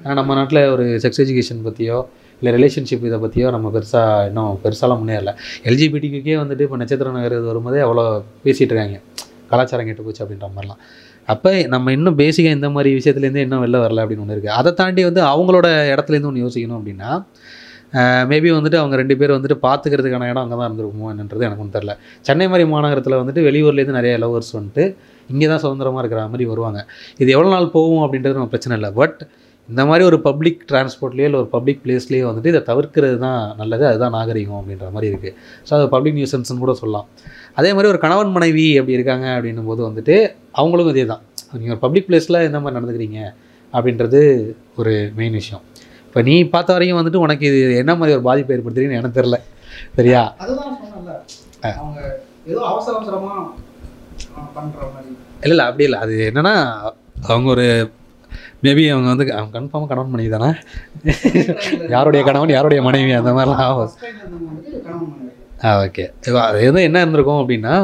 [0.00, 1.98] ஏன்னா நம்ம நாட்டில் ஒரு செக்ஸ் எஜுகேஷன் பற்றியோ
[2.40, 5.32] இல்லை ரிலேஷன்ஷிப் இதை பற்றியோ நம்ம பெருசாக இன்னும் பெருசாலாம் முன்னேறல.
[5.70, 8.04] எல்ஜிபிடிக்கே வந்துட்டு இப்போ நட்சத்திர நகர் இது வரும்போதே அவ்வளோ
[8.44, 8.98] பேசிகிட்டு இருக்காங்க.
[9.52, 10.82] கலாச்சாரம் கெட்டு போச்சு அப்படின்ற மாதிரிலாம்.
[11.32, 15.02] அப்போ நம்ம இன்னும் பேசிக்காக இந்த மாதிரி விஷயத்துலேருந்து இன்னும் வெளில வரல அப்படின்னு ஒன்று இருக்குது அதை தாண்டி
[15.08, 17.10] வந்து அவங்களோட இடத்துலேருந்து ஒன்று யோசிக்கணும் அப்படின்னா
[18.30, 21.92] மேபி வந்துட்டு அவங்க ரெண்டு பேர் வந்துட்டு பார்த்துக்கிறதுக்கான இடம் அங்கே தான் இருந்திருக்குமோ என்னன்றது எனக்கு ஒன்றும் தெரில
[22.26, 24.84] சென்னை மாதிரி மாநகரத்தில் வந்துட்டு வெளியூர்லேருந்து நிறைய லவர்ஸ் வந்துட்டு
[25.32, 26.80] இங்கே தான் சுதந்திரமாக இருக்கிற மாதிரி வருவாங்க.
[27.22, 28.90] இது எவ்வளோ நாள் போகும் அப்படின்றது நம்ம பிரச்சனை இல்லை.
[29.00, 29.18] பட்
[29.70, 34.14] இந்த மாதிரி ஒரு பப்ளிக் டிரான்ஸ்போர்ட்லேயோ இல்லை ஒரு பப்ளிக் பிளேஸ்லேயோ வந்துட்டு இதை தவிர்க்கிறது தான் நல்லது அதுதான்
[34.18, 35.34] நாகரிகம் அப்படின்ற மாதிரி இருக்குது
[35.68, 37.06] ஸோ அது பப்ளிக் நியூசன்ஸ்னு கூட சொல்லலாம்.
[37.60, 40.16] அதே மாதிரி ஒரு கணவன் மனைவி அப்படி இருக்காங்க அப்படின்னும் போது வந்துட்டு
[40.60, 41.22] அவங்களுக்கும் இதே தான்.
[41.60, 43.20] நீங்கள் ஒரு பப்ளிக் பிளேஸில் எந்த மாதிரி நடந்துக்கிறீங்க
[43.72, 44.20] அப்படின்றது
[44.80, 45.62] ஒரு மெயின் விஷயம்.
[46.06, 49.38] இப்போ நீ பார்த்த வரைக்கும் வந்துட்டு உனக்கு இது என்ன மாதிரி ஒரு பாதிப்பு ஏற்படுத்துறீங்கன்னு எனக்கு தெரில
[49.98, 50.22] சரியா?
[55.44, 56.00] இல்லை இல்லை அப்படி இல்லை.
[56.04, 56.54] அது என்னன்னா
[57.30, 57.66] அவங்க ஒரு
[58.64, 60.50] மேபி அவங்க வந்து அவங்க கன்ஃபார்மாக கணவன் மனைவி தானே?
[61.94, 63.92] யாருடைய கணவன் யாருடைய மனைவி அந்த மாதிரிலாம் ஆகும்.
[65.66, 66.04] ஆ ஓகே
[66.48, 67.74] அது எதுவும் என்ன இருந்திருக்கும் அப்படின்னா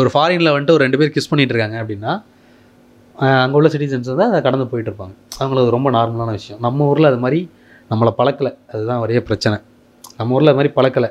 [0.00, 2.12] ஒரு ஃபாரினில் வந்துட்டு ஒரு ரெண்டு பேர் கிஸ் பண்ணிகிட்டு இருக்காங்க அப்படின்னா
[3.44, 5.14] அங்கே உள்ள சிட்டிசன்ஸ் வந்து அதை கடந்து போயிட்டு இருப்பாங்க.
[5.38, 6.60] அவங்களுக்கு அது ரொம்ப நார்மலான விஷயம்.
[6.66, 7.40] நம்ம ஊரில் அது மாதிரி
[7.90, 8.52] நம்மளை பழக்கலை.
[8.72, 9.56] அதுதான் ஒரே பிரச்சனை.
[10.18, 11.10] நம்ம ஊரில் அது மாதிரி பழக்கலை.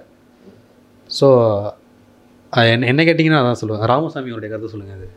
[1.09, 1.27] ஸோ
[2.73, 3.83] என்ன என்ன கேட்டிங்கன்னா அதான் சொல்லுவேன்.
[3.93, 5.09] ராமசாமியோடைய கருத்தை சொல்லுங்கள் அது.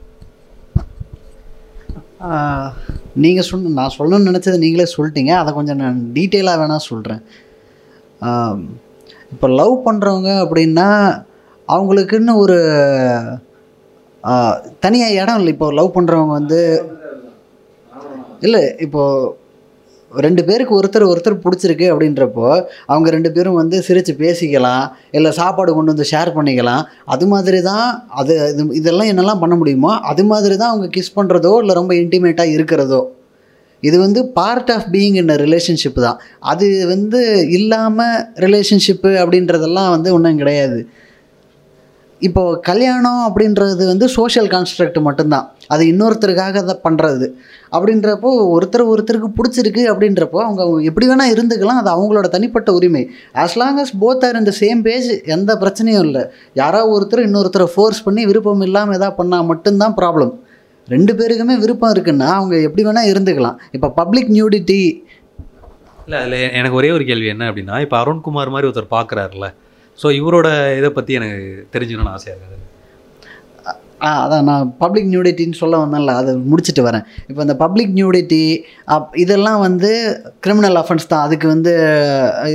[3.25, 5.33] நீங்கள் சொன்ன நான் சொல்லணும்னு நினச்சதை நீங்களே சொல்லிட்டீங்க.
[5.41, 7.23] அதை கொஞ்சம் நான் டீட்டெயிலாக வேணால் சொல்கிறேன்
[9.35, 10.89] இப்போ லவ் பண்ணுறவங்க அப்படின்னா
[11.75, 12.59] அவங்களுக்குன்னு ஒரு
[14.85, 15.53] தனியாக இடம் இல்லை.
[15.57, 16.61] இப்போ லவ் பண்ணுறவங்க வந்து
[18.47, 19.33] இல்லை இப்போது
[20.27, 22.47] ரெண்டு பேருக்கு ஒருத்தர் ஒருத்தர் பிடிச்சிருக்கு அப்படின்றப்போ
[22.93, 24.85] அவங்க ரெண்டு பேரும் வந்து சிரித்து பேசிக்கலாம்
[25.17, 26.85] இல்லை சாப்பாடு கொண்டு வந்து ஷேர் பண்ணிக்கலாம்.
[27.15, 27.87] அது மாதிரி தான்
[28.21, 32.55] அது இது இதெல்லாம் என்னெல்லாம் பண்ண முடியுமோ அது மாதிரி தான் அவங்க கிஸ் பண்ணுறதோ இல்லை ரொம்ப இன்டிமேட்டாக
[32.57, 33.03] இருக்கிறதோ.
[33.83, 36.19] இது வந்து part of being in relationship தான்.
[36.53, 37.21] அது வந்து
[37.59, 40.81] இல்லாமல் ரிலேஷன்ஷிப்பு அப்படின்றதெல்லாம் வந்து ஒன்றும் கிடையாது.
[42.29, 45.47] இப்போது கல்யாணம் அப்படின்றது வந்து சோஷியல் கான்ஸ்ட்ரக்ட் மட்டும்தான்.
[45.75, 47.27] அது இன்னொருத்தருக்காக தான் பண்ணுறது
[47.77, 51.81] அப்படின்றப்போ ஒருத்தர் ஒருத்தருக்கு பிடிச்சிருக்கு அப்படின்றப்போ அவங்க எப்படி வேணால் இருந்துக்கலாம்.
[51.83, 53.03] அது அவங்களோட தனிப்பட்ட உரிமை.
[53.45, 56.25] As long as both are இந்த சேம் பேஜ் எந்த பிரச்சனையும் இல்லை.
[56.63, 60.35] யாரோ ஒருத்தர் இன்னொருத்தரை ஃபோர்ஸ் பண்ணி விருப்பம் இல்லாமல் எதாவது பண்ணால் மட்டும்தான் ப்ராப்ளம்
[60.89, 63.59] ரெண்டு பேருக்குமே விருப்பம் இருக்குன்னா அவங்க எப்படி வேணால் இருந்துக்கலாம்.
[63.79, 64.81] இப்போ பப்ளிக் நியூடிட்டி
[66.07, 69.49] இல்லை அதில் எனக்கு ஒரே ஒரு கேள்வி என்ன அப்படின்னா இப்போ அருண்குமார் மாதிரி ஒருத்தர் பார்க்குறாருல
[69.99, 70.49] ஸோ இவரோட
[70.81, 71.41] இதை பற்றி எனக்கு
[71.75, 72.59] தெரிஞ்சுக்கணும்னு ஆசையாக இருக்குது.
[74.07, 77.05] ஆ அதான் நான் பப்ளிக் நியூடிட்டின்னு சொல்ல வந்தேன்ல அதை முடிச்சுட்டு வரேன்.
[77.31, 78.41] இப்போ இந்த பப்ளிக் நியூடிட்டி
[78.95, 79.91] அப் இதெல்லாம் வந்து
[80.45, 81.23] கிரிமினல் அஃபென்ஸ் தான்.
[81.27, 81.73] அதுக்கு வந்து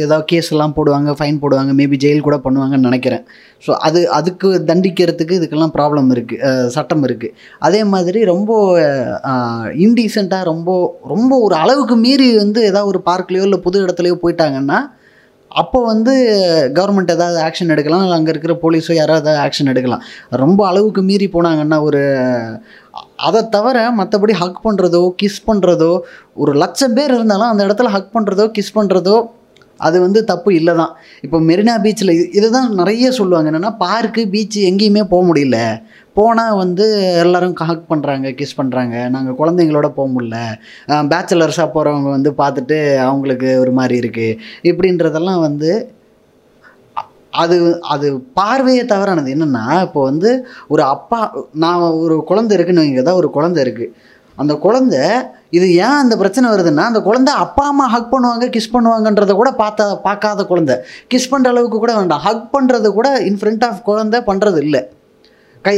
[0.06, 3.24] ஏதாவது கேஸ் எல்லாம் போடுவாங்க ஃபைன் போடுவாங்க மேபி ஜெயில் கூட பண்ணுவாங்கன்னு நினைக்கிறேன்.
[3.66, 7.34] ஸோ அது அதுக்கு தண்டிக்கிறதுக்கு இதுக்கெல்லாம் ப்ராப்ளம் இருக்குது சட்டம் இருக்குது
[7.68, 8.52] அதே மாதிரி ரொம்ப
[9.86, 10.70] இன்டீசெண்டாக ரொம்ப
[11.14, 14.82] ரொம்ப ஒரு அளவுக்கு மீறி வந்து ஏதாவது ஒரு பார்க்லேயோ இல்லை புது இடத்துலையோ போயிட்டாங்கன்னா
[15.52, 16.14] அப்போ வந்து
[16.78, 20.04] கவர்மெண்ட் ஏதாவது ஆக்ஷன் எடுக்கலாம் இல்லை அங்கே இருக்கிற போலீஸோ யாராவது ஆக்ஷன் எடுக்கலாம்.
[20.44, 22.02] ரொம்ப அளவுக்கு மீறி போனாங்கன்னா ஒரு
[23.28, 25.92] அதை தவிர மற்றபடி ஹக் பண்ணுறதோ கிஸ் பண்ணுறதோ
[26.44, 29.18] ஒரு லட்சம் பேர் இருந்தாலும் அந்த இடத்துல ஹக் பண்ணுறதோ கிஸ் பண்ணுறதோ
[29.88, 30.94] அது வந்து தப்பு இல்லை தான்
[31.26, 33.50] இப்போ மெரினா பீச்சில் இது தான் நிறைய சொல்லுவாங்க.
[33.52, 35.58] என்னென்னா பார்க்கு பீச்சு எங்கேயுமே போக முடியல.
[36.18, 36.86] போனால் வந்து
[37.24, 40.38] எல்லோரும் ஹக் பண்ணுறாங்க கிஸ் பண்ணுறாங்க நாங்கள் குழந்தைங்களோட போக முடில
[41.14, 44.38] பேச்சுலர்ஸாக போகிறவங்க வந்து பார்த்துட்டு அவங்களுக்கு ஒரு மாதிரி இருக்குது
[44.72, 45.72] இப்படின்றதெல்லாம் வந்து
[47.44, 47.56] அது
[47.94, 48.08] அது
[48.40, 49.34] பார்வையை தவறானது.
[49.36, 50.30] என்னென்னா இப்போ வந்து
[50.74, 51.20] ஒரு அப்பா
[51.64, 53.94] நான் ஒரு குழந்தை இருக்குன்னு வைங்க தான் ஒரு குழந்தை இருக்குது
[54.38, 55.04] அந்த குழந்தை
[55.58, 59.88] இது ஏன் அந்த பிரச்சனை வருதுன்னா அந்த குழந்தை அப்பா அம்மா ஹக் பண்ணுவாங்க கிஸ் பண்ணுவாங்கன்றத கூட பார்த்த
[60.08, 60.76] பார்க்காத குழந்தை.
[61.12, 62.24] கிஸ் பண்ணுற அளவுக்கு கூட வேண்டாம்.
[62.28, 64.82] ஹக் பண்ணுறது கூட இன் ஃப்ரண்ட் ஆஃப் குழந்தை பண்ணுறது இல்லை.
[65.66, 65.74] கை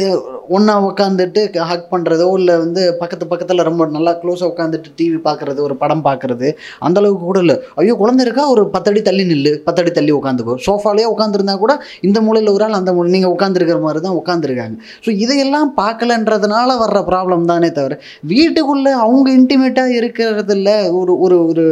[0.55, 5.75] ஒன்றா உட்காந்துட்டு ஹக் பண்ணுறதோ இல்லை வந்து பக்கத்து பக்கத்தில் ரொம்ப நல்லா க்ளோஸாக உட்காந்துட்டு டிவி பார்க்குறது ஒரு
[5.81, 6.47] படம் பார்க்குறது
[6.87, 7.55] அந்தளவுக்கு கூட இல்லை.
[7.81, 8.43] ஐயோ குழந்தை இருக்கா?
[8.53, 9.53] ஒரு பத்தடி தள்ளி நில்லு.
[9.67, 11.75] பத்தடி தள்ளி உட்காந்துக்கோ சோஃபாலேயே உட்காந்துருந்தா கூட
[12.09, 17.01] இந்த மூலையில் ஒரு ஆள் அந்த மூலை நீங்கள் உட்காந்துருக்கிற மாதிரி தான் உட்காந்துருக்காங்க ஸோ இதையெல்லாம் பார்க்கலன்றதுனால வர்ற
[17.11, 17.97] ப்ராப்ளம் தானே தவிர
[18.33, 21.65] வீட்டுக்குள்ளே அவங்க இன்டிமேட்டாக இருக்கிறதில்ல ஒரு ஒரு ஒரு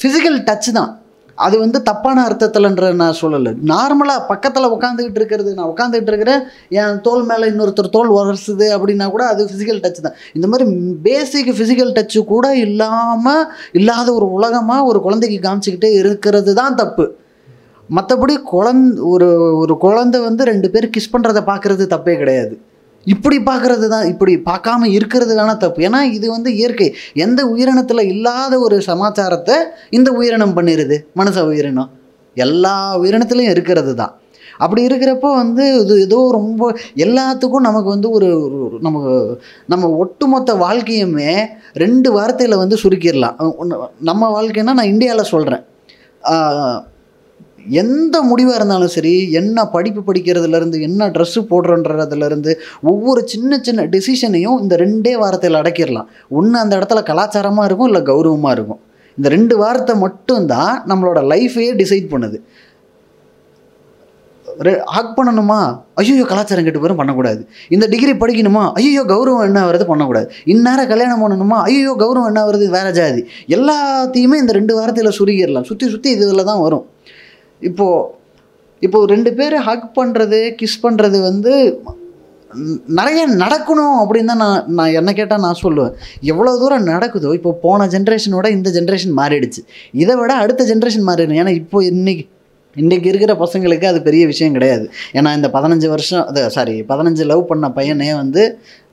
[0.00, 0.92] ஃபிசிக்கல் டச் தான்.
[1.36, 3.52] அது வந்து தப்பான அர்த்தத்தில்ன்ற நான் சொல்லலை.
[3.70, 6.42] நார்மலாக பக்கத்தில் உட்காந்துக்கிட்டு இருக்கிறது நான் உட்காந்துக்கிட்டு இருக்கிறேன்
[6.80, 10.16] என் தோல் மேலே இன்னொருத்தர் தோல் உரசுது அப்படின்னா கூட அது ஃபிசிக்கல் டச் தான்.
[10.36, 10.66] இந்த மாதிரி
[11.08, 13.44] பேசிக் ஃபிசிக்கல் டச்சு கூட இல்லாமல்
[13.80, 17.06] இல்லாத ஒரு உலகமாக ஒரு குழந்தைக்கு காமிச்சிக்கிட்டே இருக்கிறது தான் தப்பு.
[17.96, 19.30] மற்றபடி குழந் ஒரு
[19.62, 22.54] ஒரு குழந்தை வந்து ரெண்டு பேர் கிஸ் பண்ணுறதை பார்க்குறது தப்பே கிடையாது.
[23.12, 25.80] இப்படி பார்க்குறது தான் இப்படி பார்க்காம இருக்கிறது வேணால் தப்பு.
[25.88, 26.88] ஏன்னா இது வந்து இயற்கை.
[27.24, 29.56] எந்த உயிரினத்தில் இல்லாத ஒரு சமாச்சாரத்தை
[29.98, 31.90] இந்த உயிரினம் பண்ணிடுது மனுஷ உயிரினம்.
[32.36, 34.14] எல்லா உயிரினத்துலையும் இருக்கிறது தான்
[34.64, 36.62] அப்படி இருக்கிறப்போ வந்து இது ஏதோ ரொம்ப
[37.04, 38.28] எல்லாத்துக்கும் நமக்கு வந்து ஒரு
[38.86, 39.14] நமக்கு
[39.72, 41.30] நம்ம ஒட்டுமொத்த வாழ்க்கையுமே
[41.82, 43.38] ரெண்டு வார்த்தையில் வந்து சுருக்கிடலாம்.
[44.10, 45.64] நம்ம வாழ்க்கைன்னா நான் இந்தியாவில் சொல்கிறேன்
[47.82, 54.76] எந்த முடிவாக இருந்தாலும் சரி என்ன படிப்பு படிக்கிறதுலேருந்து என்ன ட்ரெஸ்ஸு போடுறன்றதுலேருந்து ஒவ்வொரு சின்ன சின்ன டெசிஷனையும் இந்த
[54.76, 58.80] ரெண்டே வாரத்தில் அடக்கிடலாம் ஒன்று அந்த இடத்துல கலாச்சாரமாக இருக்கும் இல்லை கௌரவமாக இருக்கும்.
[59.18, 62.38] இந்த ரெண்டு வாரத்தை மட்டும்தான் நம்மளோட லைஃபையே டிசைட் பண்ணுது.
[64.94, 65.60] ஹக் பண்ணணுமா?
[66.00, 67.46] ஐயோ கலாச்சாரம் கெட்டு பேரும் பண்ணக்கூடாது.
[67.68, 68.72] இந்த டிகிரி படிக்கணுமா?
[68.80, 70.28] ஐயோ கௌரவம் என்ன வருது பண்ணக்கூடாது.
[70.44, 71.58] இந்நேரம் கல்யாணம் பண்ணணுமா?
[71.68, 73.22] ஐயோ கௌரவம் என்ன வருது வேற ஜாதி.
[73.56, 76.84] எல்லாத்தையுமே இந்த ரெண்டு வாரத்தில் சுருகிடலாம் சுற்றி சுற்றி இதில் தான் வரும்.
[77.70, 78.08] இப்போது
[78.86, 81.52] இப்போ ரெண்டு பேர் ஹக் பண்ணுறது கிஸ் பண்ணுறது வந்து
[82.98, 85.94] நிறைய நடக்கணும் அப்படின்னு தான் நான் நான் என்ன கேட்டால் நான் சொல்லுவேன்.
[86.32, 89.62] எவ்வளோ தூரம் நடக்குதோ இப்போ போன ஜென்ரேஷனோட இந்த ஜென்ரேஷன் மாறிடுச்சு.
[90.02, 92.24] இதை விட அடுத்த ஜென்ரேஷன் மாறிடும் ஏன்னா இப்போ இன்றைக்கி
[92.82, 94.84] இன்றைக்கி இருக்கிற பசங்களுக்கு அது பெரிய விஷயம் கிடையாது.
[95.18, 98.44] ஏன்னா இந்த பதினஞ்சு வருஷம் அது சாரி பதினஞ்சு லவ் பண்ண பையனே வந்து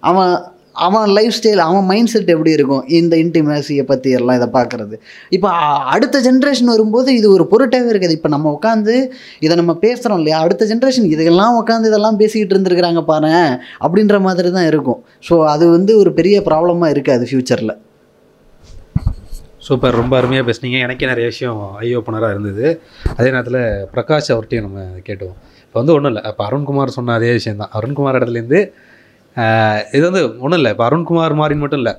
[0.10, 0.34] அவன்
[0.76, 2.84] அவன் லைஃப் ஸ்டைல் அவன் மைண்ட் செட் எப்படி இருக்கும்?
[3.00, 4.96] இந்த இன்டிமேசியை பற்றி எல்லாம் இதை பார்க்குறது.
[5.36, 5.50] இப்போ
[5.94, 8.18] அடுத்த ஜென்ரேஷன் வரும்போது இது ஒரு பொருட்டாகவே இருக்காது.
[8.20, 8.96] இப்போ நம்ம உட்காந்து
[9.46, 10.40] இதை நம்ம பேசுகிறோம் இல்லையா?
[10.46, 13.32] அடுத்த ஜென்ரேஷன் இதெல்லாம் உட்காந்து இதெல்லாம் பேசிக்கிட்டு இருந்திருக்கிறாங்க பாரு
[13.86, 15.00] அப்படின்ற மாதிரி தான் இருக்கும்.
[15.30, 17.76] ஸோ அது வந்து ஒரு பெரிய ப்ராப்ளமாக இருக்காது ஃப்யூச்சரில்
[19.66, 19.98] சூப்பர்.
[20.02, 20.78] ரொம்ப அருமையாக பேசுனீங்க.
[20.86, 22.66] எனக்கே நிறைய விஷயம் ஐ ஓப்பனராக இருந்தது.
[23.18, 23.60] அதே நேரத்தில்
[23.92, 26.24] பிரகாஷ் அவர்கிட்டையும் நம்ம கேட்டோம் இப்போ வந்து ஒன்றும் இல்லை.
[26.32, 28.62] இப்போ அருண்குமார் சொன்ன அதே விஷயம் தான் அருண்குமார் இடத்துலேருந்து
[29.96, 30.72] இது வந்து ஒன்றும் இல்லை.
[30.76, 31.94] இப்போ அருண்குமார் மாதிரின்னு மட்டும் இல்லை.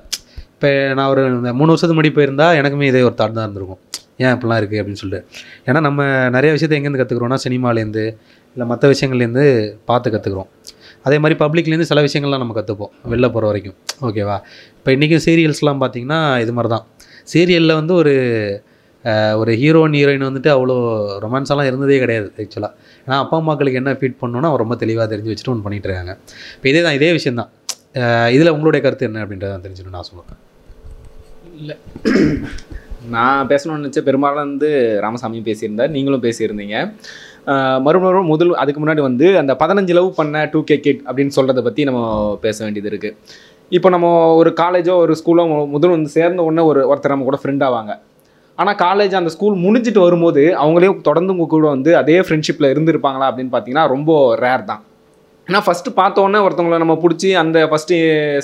[0.53, 3.81] இப்போ நான் ஒரு இந்த மூணு வருஷத்துக்கு முன்னாடி போயிருந்தா எனக்குமே இதே ஒரு தாட் தான் இருந்திருக்கும்.
[4.23, 5.27] ஏன் இப்படிலாம் இருக்குது அப்படின்னு சொல்லிட்டு.
[5.67, 6.01] ஏன்னா நம்ம
[6.35, 8.03] நிறைய விஷயத்தை எங்கேருந்து கற்றுக்குறோம்னா சினிமாலேருந்து
[8.55, 9.45] இல்லை மற்ற விஷயங்கள்லேருந்து
[9.89, 10.49] பார்த்து கற்றுக்குறோம்
[11.07, 13.77] அதே மாதிரி பப்ளிக்லேருந்து சில விஷயங்கள்லாம் நம்ம கற்றுப்போம் வெளில போகிற வரைக்கும்.
[14.07, 14.37] ஓகேவா?
[14.77, 16.85] இப்போ இன்றைக்கும் சீரியல்ஸ்லாம் பார்த்திங்கன்னா இது மாதிரி தான்
[17.31, 18.13] சீரியலில் வந்து ஒரு
[19.41, 20.75] ஒரு ஹீரோயின் ஹீரோயின் வந்துட்டு அவ்வளோ
[21.23, 22.73] ரொமான்ஸெல்லாம் இருந்ததே கிடையாது ஆக்சுவலாக
[23.05, 26.13] ஏன்னா அப்பா அம்மாக்களுக்கு என்ன ஃபீட் பண்ணணும்னா ரொம்ப தெளிவாக தெரிஞ்சு வச்சுட்டு ஒன்று பண்ணிகிட்டு இருக்காங்க.
[26.57, 27.51] இப்போ இதே தான் இதே விஷயம் தான்.
[28.35, 30.39] இதில் உங்களுடைய கருத்து என்ன அப்படின்றத தெரிஞ்சுக்கணும் நான் சொல்லுவேன்
[31.61, 31.75] இல்லை.
[33.15, 34.69] நான் பேசணும்னு நினச்ச பெரும்பாலும் வந்து
[35.05, 36.77] ராமசாமியும் பேசியிருந்தார் நீங்களும் பேசியிருந்தீங்க.
[37.85, 41.83] மறுபடியும் முதல் அதுக்கு முன்னாடி வந்து அந்த பதினஞ்சு லவ் பண்ண டூ கே கிட் அப்படின்னு சொல்கிறத பற்றி
[41.89, 42.01] நம்ம
[42.45, 43.17] பேச வேண்டியது இருக்குது
[43.77, 44.07] இப்போ நம்ம
[44.39, 45.43] ஒரு காலேஜோ ஒரு ஸ்கூலோ
[45.75, 47.93] முதல் வந்து சேர்ந்த உடனே ஒரு ஒருத்தர் நம்ம கூட ஃப்ரெண்ட் ஆவாங்க.
[48.59, 53.53] ஆனால் காலேஜ் அந்த ஸ்கூல் முடிஞ்சிட்டு வரும்போது அவங்களே தொடர்ந்து உங்கள் கூட வந்து அதே ஃப்ரெண்ட்ஷிப்பில் இருந்திருப்பாங்களா அப்படின்னு
[53.53, 54.11] பார்த்தீங்கன்னா ரொம்ப
[54.43, 54.81] ரேர் தான்.
[55.47, 57.95] ஏன்னா ஃபஸ்ட்டு பார்த்தோன்னே ஒருத்தவங்கள நம்ம பிடிச்சி அந்த ஃபஸ்ட்டு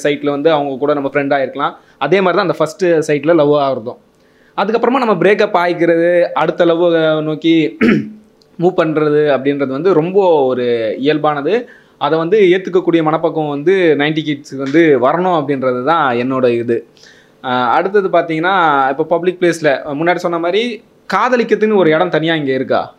[0.04, 1.74] சைட்டில் வந்து அவங்க கூட நம்ம ஃப்ரெண்டாக இருக்கலாம்.
[2.06, 4.00] அதே மாதிரி தான் அந்த ஃபஸ்ட்டு சைட்டில் லவ் ஆகிறதும்
[4.58, 6.10] அதுக்கப்புறமா நம்ம பிரேக்கப் ஆகிக்கிறது
[6.42, 6.84] அடுத்த லவ்
[7.28, 7.54] நோக்கி
[8.62, 10.20] மூவ் பண்ணுறது அப்படின்றது வந்து ரொம்ப
[10.50, 10.66] ஒரு
[11.06, 11.54] இயல்பானது.
[12.06, 16.78] அதை வந்து ஏற்றுக்கக்கூடிய மனப்பக்கம் வந்து 90 கிட்ஸுக்கு வந்து வரணும் அப்படின்றது தான் என்னோட இது.
[17.44, 22.94] அடுத்தது பார்த்தீங்கன்னா இப்போ பப்ளிக் பிளேஸில் முன்னாடி சொன்ன மாதிரி காதலிக்கிறதுன்னு ஒரு இடம் தனியாக இங்கே இருக்கா?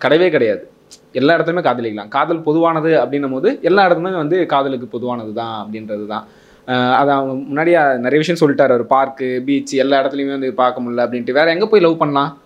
[0.00, 0.70] கிடையவே கிடையாது.
[1.12, 2.08] எல்லா இடத்துலையுமே காதலிக்கலாம்.
[2.08, 6.26] காதல் பொதுவானது அப்படின்னும் போது எல்லா இடத்துலையுமே வந்து காதலுக்கு பொதுவானது தான் அப்படின்றது தான்.
[6.68, 8.70] ஆஹ் அது அவங்க முன்னாடியே நிறைய விஷயம் சொல்லிட்டாரு.
[8.70, 11.32] ஒரு பார்க்கு பீச் எல்லா இடத்துலையுமே வந்து பார்க்க முடியல அப்படின்ட்டு.
[11.32, 12.38] வேறு எங்கே போய் லவ் பண்ணலாம்?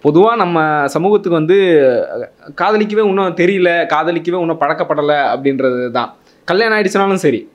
[0.00, 1.56] பொதுவாக நம்ம சமூகத்துக்கு வந்து
[2.56, 6.16] காதலிக்கவே இன்னும் தெரியல காதலிக்கவே இன்னும் பழக்கப்படலை அப்படின்றது தான்.
[6.44, 7.48] கல்யாணம் ஆயிடுச்சுனாலும் சரி.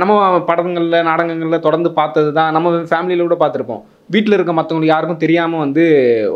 [0.00, 0.12] நம்ம
[0.48, 3.82] படங்களில் நாடகங்களில் தொடர்ந்து பார்த்தது தான் நம்ம ஃபேமிலியில் கூட பார்த்துருப்போம்.
[4.14, 5.82] வீட்டில் இருக்க மற்றவங்களுக்கு யாருக்கும் தெரியாமல் வந்து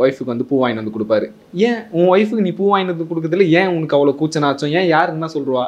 [0.02, 1.26] ஒய்ஃபுக்கு வந்து பூ வாங்கிட்டு வந்து கொடுப்பாரு.
[1.68, 1.78] ஏன்?
[1.98, 4.72] உன் ஒய்ஃபுக்கு நீ பூ வாங்கிட்டு வந்து கொடுக்குறதுல ஏன் உனக்கு அவ்வளோ கூச்சனாச்சும்?
[4.78, 5.64] ஏன் யாருக்குன்னா சொல்லுவா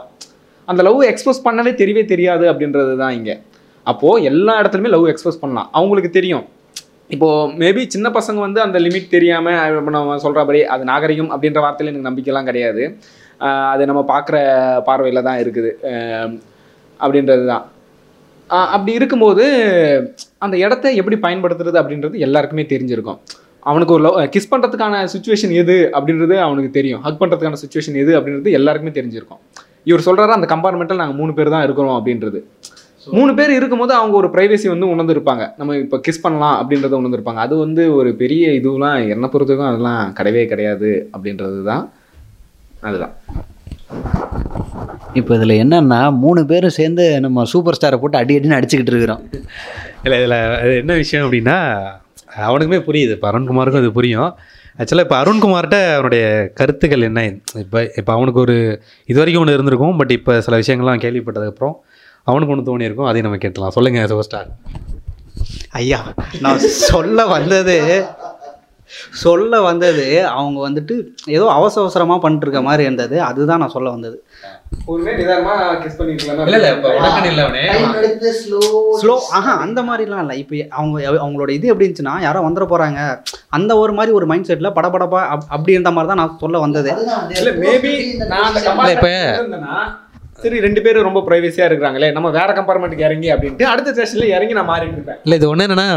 [0.70, 3.36] அந்த லவ் எக்ஸ்பிரஸ் பண்ணவே தெரியவே தெரியாது அப்படின்றது தான் இங்கே.
[3.92, 5.68] அப்போது எல்லா இடத்துலையுமே லவ் எக்ஸ்பிரஸ் பண்ணலாம்.
[5.78, 6.44] அவங்களுக்கு தெரியும்.
[7.14, 12.08] இப்போது மேபி சின்ன பசங்க வந்து அந்த லிமிட் தெரியாமல் நம்ம சொல்கிறபடி அது நாகரிகம் அப்படின்ற வார்த்தையில் எனக்கு
[12.08, 12.84] நம்பிக்கைலாம் கிடையாது.
[13.72, 14.36] அது நம்ம பார்க்குற
[14.88, 15.72] பார்வையில் தான் இருக்குது
[17.04, 17.64] அப்படின்றது தான்
[18.74, 19.44] அப்படி இருக்கும்போது
[20.44, 23.18] அந்த இடத்த எப்படி பயன்படுத்துறது அப்படின்றது எல்லாருக்குமே தெரிஞ்சிருக்கும்.
[23.70, 27.00] அவனுக்கு ஒரு லவ் கிஸ் பண்ணுறதுக்கான சுச்சுவேஷன் எது அப்படின்றது அவனுக்கு தெரியும்.
[27.06, 29.40] ஹக் பண்ணுறதுக்கான சுச்சுவேஷன் எது அப்படின்றது எல்லாருக்குமே தெரிஞ்சிருக்கும்.
[29.90, 32.40] இவர் சொல்கிறாரு அந்த கம்பார்ட்மெண்ட்டில் நாங்கள் மூணு பேர் தான் இருக்கிறோம் அப்படின்றது.
[33.16, 35.44] மூணு பேர் இருக்கும்போது அவங்க ஒரு ப்ரைவசி வந்து உணர்ந்துருப்பாங்க.
[35.58, 37.42] நம்ம இப்போ கிஸ் பண்ணலாம் அப்படின்றத உணர்ந்துருப்பாங்க.
[37.46, 41.84] அது வந்து ஒரு பெரிய இதுவெலாம் என்னை பொறுத்தவரைக்கும் அதெல்லாம் கிடையவே கிடையாது அப்படின்றது தான்
[42.88, 43.14] அதுதான்.
[45.18, 49.22] இப்போ இதில் என்னன்னா மூணு பேரும் சேர்ந்து நம்ம சூப்பர் ஸ்டாரை போட்டு அடி அடின்னு அடிச்சுக்கிட்டு இருக்கிறோம்.
[50.04, 50.36] இல்லை இதில்
[50.82, 51.56] என்ன விஷயம் அப்படின்னா
[52.48, 53.14] அவனுக்குமே புரியுது.
[53.16, 54.30] இப்போ அருண்குமாருக்கும் அது புரியும்.
[54.80, 56.24] ஆக்சுவலாக இப்போ அருண்குமார்கிட்ட அவனுடைய
[56.58, 57.20] கருத்துக்கள் என்ன?
[57.64, 58.56] இப்போ இப்போ அவனுக்கு ஒரு
[59.10, 61.76] இது வரைக்கும் ஒன்று இருந்திருக்கும் பட் இப்போ சில விஷயங்கள்லாம் கேள்விப்பட்டதுக்கப்புறம்
[62.30, 63.08] அவனுக்கு ஒன்று தோணியிருக்கும்.
[63.10, 64.50] அதையும் நம்ம கேட்டலாம் சொல்லுங்கள் சூப்பர் ஸ்டார்
[65.80, 66.00] ஐயா
[66.44, 67.76] நான் சொல்ல வந்தது
[69.20, 70.94] சொல்ல வந்தது அவங்க வந்துட்டு
[71.28, 73.16] ஏதோ அவசர அவசரமாக பண்ணிட்டு இருக்க மாதிரி இருந்தது.
[73.22, 74.16] அதுதான் நான் சொல்ல வந்தது.
[74.86, 77.64] ஒருமே நிதானமாக கிஸ் பண்ணிக்கலாம் இல்லை இல்லை இப்போ உனக்குன்னு இல்லை அவனே.
[79.00, 80.36] ஸ்லோ ஆஹா அந்த மாதிரிலாம் இல்லை.
[80.38, 83.00] இப்போ அவங்க அவங்களோட இது எப்படி இருந்துச்சுன்னா யாரோ வந்துட போகிறாங்க
[83.50, 86.90] அந்த ஒரு மாதிரி ஒரு மைண்ட் செட்டில் படபடப்பா அப் அப்படி இருந்த மாதிரி தான் நான் சொல்ல வந்தது.
[87.36, 87.92] இல்ல மேபி
[88.24, 90.02] நான் அந்த இல்ல, இப்ப-
[90.38, 94.68] சரி ரெண்டு பேரும் ரொம்ப பிரைவசியா இருக்காங்களே நம்ம வேற கம்பார்ட்மெண்ட்டுக்கு இறங்கி அப்படின்ட்டு அடுத்த ஸ்டேஷன்ல இறங்கி நான்
[94.68, 95.20] மாறிட்டு இருப்பேன்.
[95.22, 95.88] இல்லை இது ஒன்று என்னென்னா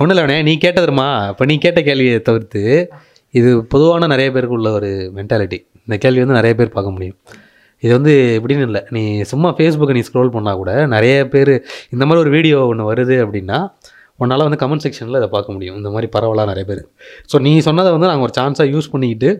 [0.00, 2.62] ஒன்றும் இல்லை அவனே நீ கேட்டதுமா இப்போ நீ கேட்ட கேள்வியை தவிர்த்து
[3.38, 7.16] இது பொதுவான நிறைய பேருக்கு உள்ள ஒரு மென்டாலிட்டி இந்த கேள்வி வந்து நிறைய பேர் பார்க்க முடியும்.
[7.82, 8.82] இது வந்து எப்படின்னு இல்லை.
[8.96, 9.02] நீ
[9.32, 11.52] சும்மா ஃபேஸ்புக்கை நீ ஸ்க்ரோல் பண்ணால் கூட நிறைய பேர்
[11.94, 13.58] இந்த மாதிரி ஒரு வீடியோ ஒன்று வருது அப்படின்னா
[14.22, 15.76] உன்னால் வந்து கமெண்ட் செக்ஷனில் இதை பார்க்க முடியும்.
[15.80, 16.82] இந்த மாதிரி பரவலாக நிறைய பேர்.
[17.30, 19.30] ஸோ நீ சொன்னதை வந்து நாங்கள் ஒரு சான்ஸாக யூஸ் பண்ணிக்கிட்டு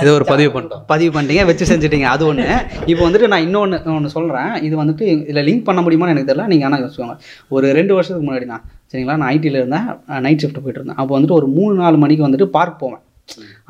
[0.00, 0.82] இதை ஒரு பதிவு பண்ணிட்டோம்.
[0.92, 2.08] பதிவு பண்ணிட்டீங்க வச்சு செஞ்சுட்டீங்க.
[2.14, 2.46] அது ஒன்று
[2.90, 6.46] இப்போ வந்துட்டு நான் இன்னொன்று ஒன்று சொல்கிறேன் இது வந்துட்டு இதில் லிங்க் பண்ண முடியுமான்னு எனக்கு தெரியல.
[6.54, 7.16] நீங்கள் ஆனால் யோசிச்சுக்கோங்க
[7.56, 9.16] ஒரு ரெண்டு வருஷத்துக்கு முன்னாடி தான் சரிங்களா?
[9.20, 9.88] நான் ஐடியில் இருந்தேன்.
[10.26, 10.98] நைட் ஷிஃப்ட் போயிட்டு இருந்தேன்.
[11.00, 13.02] அப்போ வந்துட்டு ஒரு மூணு நாலு மணிக்கு வந்துட்டு பார்க் போவேன்.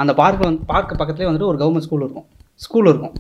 [0.03, 2.27] அந்த பார்க்கில் வந்து பார்க்கு பக்கத்துலேயே வந்துட்டு ஒரு கவர்மெண்ட் ஸ்கூல் இருக்கும்.
[2.67, 3.17] ஸ்கூல் இருக்கும்.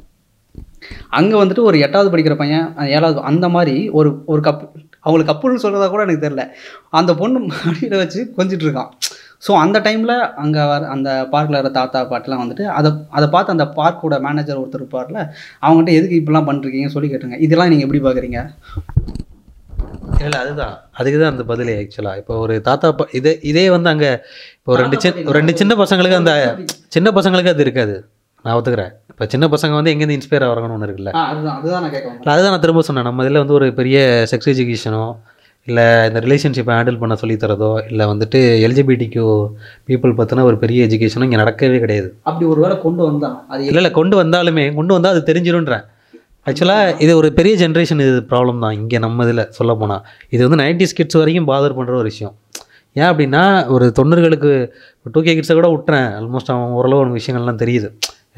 [1.18, 4.62] அங்கே வந்துட்டு ஒரு எட்டாவது படிக்கிற பையன் ஏழாவது அந்த மாதிரி ஒரு ஒரு கப்
[5.05, 6.42] அவங்களுக்கு கப்புள்னு சொல்கிறதா கூட எனக்கு தெரில
[6.98, 8.90] அந்த பொண்ணு மடியில் வச்சு கொஞ்சிட்டு இருக்கான்.
[9.46, 13.66] ஸோ அந்த டைமில் அங்கே வர அந்த பார்க்கில் வர தாத்தா பாட்டெலாம் வந்துட்டு அதை அதை பார்த்து அந்த
[13.78, 15.20] பார்க்கோட மேனேஜர் ஒருத்தர் இருப்பார்ல
[15.66, 18.40] அவங்ககிட்ட எதுக்கு இப்படிலாம் பண்ணுறீங்கன்னு சொல்லி கேட்டுங்க இதெல்லாம் நீங்கள் எப்படி பார்க்குறீங்க?
[20.27, 20.75] இல்லை அதுதான்.
[20.99, 24.11] அதுக்கு தான் அந்த பதிலே ஆக்சுவலாக இப்போ ஒரு தாத்தா பா இதே இதே வந்து அங்கே
[24.59, 26.33] இப்போ ரெண்டு சின்ன ரெண்டு சின்ன பசங்களுக்கு அந்த
[26.97, 27.95] சின்ன பசங்களுக்கு அது இருக்காது.
[28.45, 28.93] நான் ஒத்துக்கிறேன்.
[29.12, 31.12] இப்போ சின்ன பசங்க வந்து எங்கேருந்து இன்ஸ்பயர் ஆகிறாங்கன்னு ஒன்று இருக்குல்ல.
[31.31, 31.57] அதுதான்
[32.35, 33.07] அதுதான் நான் திரும்ப சொன்னேன்.
[33.09, 33.99] நம்ம இதில் வந்து ஒரு பெரிய
[34.33, 35.05] செக்ஸ் எஜுகேஷனோ
[35.68, 39.25] இல்லை இந்த ரிலேஷன்ஷிப்பை ஹேண்டில் பண்ண சொல்லித் தரதோ இல்லை வந்துட்டு எல்ஜிபிடிக்கு
[39.89, 42.09] பீப்புள் பற்றின ஒரு பெரிய எஜுகேஷனும் இங்கே நடக்கவே கிடையாது.
[42.29, 43.35] அப்படி ஒரு வேளை கொண்டு வந்தான்.
[43.53, 45.85] அது இல்லை இல்லை கொண்டு வந்தாலுமே கொண்டு வந்தால் அது தெரிஞ்சிடும்ன்றேன்
[46.51, 48.76] ஆக்சுவலாக இது ஒரு பெரிய ஜென்ரேஷன் இது ப்ராப்ளம் தான்.
[48.80, 52.34] இங்கே நம்ம இதில் சொல்ல போனால் இது வந்து நைன்டிஸ் கிட்ஸ் வரைக்கும் பாதர் பண்ணுற ஒரு விஷயம்.
[53.01, 53.42] ஏன் அப்படின்னா
[53.74, 54.53] ஒரு தொண்ணூறுகளுக்கு
[55.14, 56.09] டூ கே கிட்ஸை கூட விட்டுறேன்.
[56.20, 57.88] ஆல்மோஸ்ட் அவன் ஓரளவு அவனுக்கு விஷயங்கள்லாம் தெரியுது.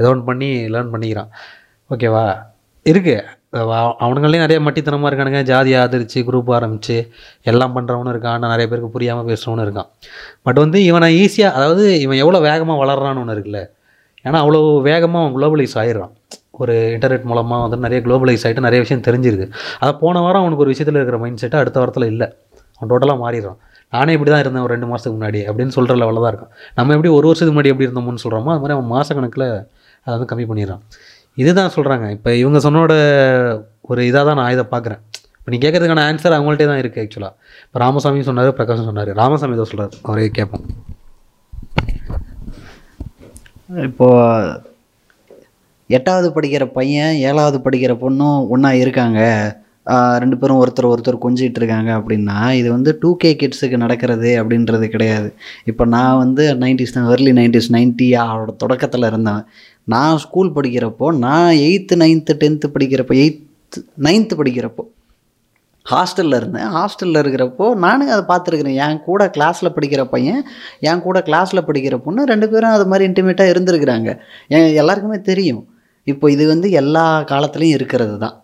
[0.01, 1.31] ஏதோ ஒன்று பண்ணி லேர்ன் பண்ணிக்கிறான்.
[1.91, 2.25] ஓகேவா
[2.87, 3.39] இருக்குது
[4.05, 5.41] அவனுங்களே நிறைய மட்டித்தனமாக இருக்கானுங்க.
[5.51, 6.97] ஜாதி ஆதரிச்சு குரூப் ஆரம்பித்து
[7.51, 8.37] எல்லாம் பண்ணுறவனும் இருக்கான்.
[8.37, 9.89] ஆனால் நிறைய பேருக்கு புரியாமல் பேசுகிறவனும் இருக்கான்.
[10.47, 13.61] பட் வந்து இவனை ஈஸியாக அதாவது இவன் எவ்வளோ வேகமாக வளர்றான்னு ஒன்று இருக்குல்ல.
[14.27, 14.61] ஏன்னா அவ்வளோ
[14.91, 16.15] வேகமாக அவன் குளோபலைஸ் ஆயிடுறான்.
[16.63, 19.47] ஒரு இன்டர்நெட் மூலமாக வந்து நிறைய குளோபலைஸ் ஆகிட்டு நிறைய விஷயம் தெரிஞ்சிருக்கு.
[19.83, 22.29] அதை போன வாரம் அவனுக்கு ஒரு விஷயத்தில் இருக்கிற மைண்ட் செட்டு அடுத்த வாரத்தில் இல்லை.
[22.77, 23.59] அவன் டோட்டலாக மாறிடுறான்.
[23.95, 27.11] நானே இப்படி தான் இருந்தேன் ஒரு ரெண்டு மாதத்துக்கு முன்னாடி அப்படின்னு சொல்கிற லெவலில் தான் இருக்கும் நம்ம எப்படி
[27.17, 29.47] ஒரு வருஷத்துக்கு முன்னாடி எப்படி இருந்தோம்னு சொல்கிறோமோ அது மாதிரி அவன் மாதக்கணக்கில்
[30.05, 30.83] அதை வந்து கம்மி பண்ணிடுறான்.
[31.43, 32.93] இதுதான் சொல்கிறாங்க இப்போ இவங்க சொன்னோட
[33.91, 35.01] ஒரு இதாக தான் நான் இதை பார்க்குறேன்.
[35.39, 37.33] இப்போ நீ கேட்கறதுக்கான ஆன்சர் அவங்கள்ட்டே தான் இருக்குது ஆக்சுவலாக
[37.67, 39.13] இப்போ ராமசாமி சொன்னார் பிரகாஷும் சொன்னார்.
[39.21, 40.67] ராமசாமி தான் சொல்கிறார் அவரே கேட்போம்.
[43.89, 44.71] இப்போது
[45.99, 49.21] எட்டாவது படிக்கிற பையன் ஏழாவது படிக்கிற பொண்ணும் ஒன்றா இருக்காங்க.
[50.23, 55.29] ரெண்டு பேரும் ஒருத்தர் ஒருத்தர் கொஞ்சிகிட்டு இருக்காங்க அப்படின்னா இது வந்து டூ கே கிட்ஸுக்கு நடக்கிறது அப்படின்றது கிடையாது.
[55.71, 59.43] இப்போ நான் வந்து நைன்டிஸ் தான் ஏர்லி நைன்டிஸ் நைன்ட்டி அவரோட தொடக்கத்தில் இருந்தேன்.
[59.95, 64.85] நான் ஸ்கூல் படிக்கிறப்போ நான் எயித்து நைன்த்து டென்த்து படிக்கிறப்போ எயித்து நைன்த்து படிக்கிறப்போ
[65.93, 66.69] ஹாஸ்டலில் இருந்தேன்.
[66.77, 68.79] ஹாஸ்டலில் இருக்கிறப்போ நானும் அதை பார்த்துருக்குறேன்.
[68.87, 70.41] என் கூட கிளாஸில் படிக்கிற பையன்
[70.91, 74.11] என் கூட கிளாஸில் படிக்கிற பொண்ணு ரெண்டு பேரும் அது மாதிரி இன்டிமேட்டாக இருந்திருக்கிறாங்க.
[74.57, 75.63] என் எல்லாருக்குமே தெரியும்.
[76.07, 78.37] இப்போ இது வந்து எல்லா காலத்துலேயும் இருக்கிறது தான்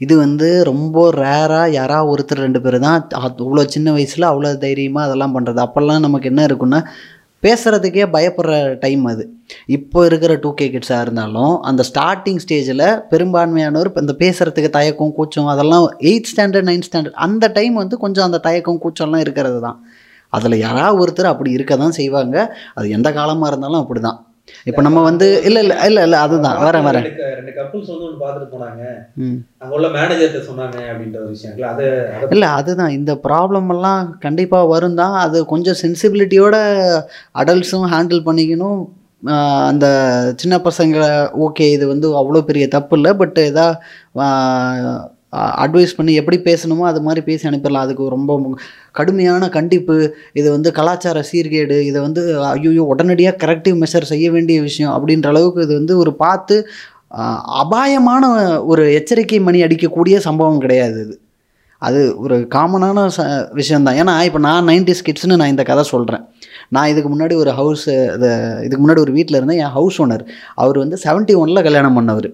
[0.00, 5.34] இது வந்து ரொம்ப ரேராக யாராக ஒருத்தர் ரெண்டு பேர் தான் அவ்வளோ சின்ன வயசில் அவ்வளோ தைரியமாக அதெல்லாம்
[5.36, 6.80] பண்ணுறது அப்போல்லாம் நமக்கு என்ன இருக்குன்னா
[7.42, 9.24] பேசுகிறதுக்கே பயப்படுற டைம் அது.
[9.66, 15.46] இப்போ இருக்கிற டூ கே கிட்ஸாக இருந்தாலும் அந்த ஸ்டார்டிங் ஸ்டேஜில் பெரும்பான்மையானவர் இப்போ இந்த பேசுகிறதுக்கு தயக்கம் கூச்சம்
[15.46, 19.78] அதெல்லாம் எயித் ஸ்டாண்டர்ட் நைன்த் ஸ்டாண்டர்ட் அந்த டைம் வந்து கொஞ்சம் அந்த தயக்கம் கூச்சம்லாம் இருக்கிறது தான்
[20.32, 22.36] அதில் யாராவது ஒருத்தர் அப்படி இருக்க தான் செய்வாங்க.
[22.74, 24.18] அது எந்த காலமாக இருந்தாலும் அப்படி தான்
[24.68, 26.58] இப்போ நம்ம வந்து இல்லை இல்லை இல்லை இல்லை அதுதான்.
[26.66, 27.06] வரேன் வரேன்.
[27.40, 28.82] ரெண்டு கப்புள்ஸ் வந்து ஒன்று பார்த்துட்டு போனாங்க.
[29.62, 31.58] அங்கே உள்ள மேனேஜர்கிட்ட சொன்னாங்க அப்படின்ற ஒரு விஷயம்.
[31.72, 31.86] அதை
[32.36, 32.96] இல்லை அதுதான்.
[32.98, 35.16] இந்த ப்ராப்ளம் எல்லாம் கண்டிப்பாக வரும் தான்.
[35.24, 36.56] அது கொஞ்சம் சென்சிபிலிட்டியோட
[37.42, 38.80] அடல்ட்ஸும் ஹேண்டில் பண்ணிக்கணும்.
[39.70, 39.86] அந்த
[40.42, 41.08] சின்ன பசங்களை
[41.46, 43.10] ஓகே இது வந்து அவ்வளோ பெரிய தப்பு இல்லை.
[43.22, 43.66] பட் எதா
[45.64, 47.84] அட்வைஸ் பண்ணி எப்படி பேசணுமோ அது மாதிரி பேசி அனுப்பிடலாம்.
[47.86, 48.38] அதுக்கு ரொம்ப
[48.98, 49.96] கடுமையான கண்டிப்பு.
[50.40, 51.78] இது வந்து கலாச்சார சீர்கேடு.
[51.90, 52.22] இதை வந்து
[52.52, 56.56] ஐயோ உடனடியாக கரெக்டிவ் மெஷர் செய்ய வேண்டிய விஷயம் அப்படின்ற அளவுக்கு இது வந்து ஒரு பார்த்து
[57.62, 58.24] அபாயமான
[58.72, 61.14] ஒரு எச்சரிக்கை மணி அடிக்கக்கூடிய சம்பவம் கிடையாது இது.
[61.82, 63.20] அது ஒரு காமனான ச
[63.58, 66.24] விஷயந்தான் ஏன்னா இப்போ நான் நைன்டிஸ் கிட்ஸ்னு நான் இந்த கதை சொல்கிறேன்
[66.76, 68.30] நான் இதுக்கு முன்னாடி ஒரு ஹவுஸ் இதை
[68.66, 69.60] இதுக்கு முன்னாடி ஒரு வீட்டில் இருந்தேன்.
[69.64, 70.24] என் ஹவுஸ் ஓனர்
[70.62, 72.28] அவர் வந்து செவன்ட்டி ஒனில் கல்யாணம் பண்ணவர்.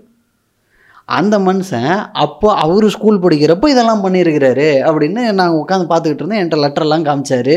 [1.15, 1.91] அந்த மனுஷன்
[2.23, 6.39] அப்போ அவர் ஸ்கூல் படிக்கிறப்போ இதெல்லாம் பண்ணியிருக்கிறாரு அப்படின்னு நாங்கள் உட்காந்து பார்த்துக்கிட்டு இருந்தோம்.
[6.39, 7.53] என்கிட்ட லெட்டர்லாம் காமிச்சார்.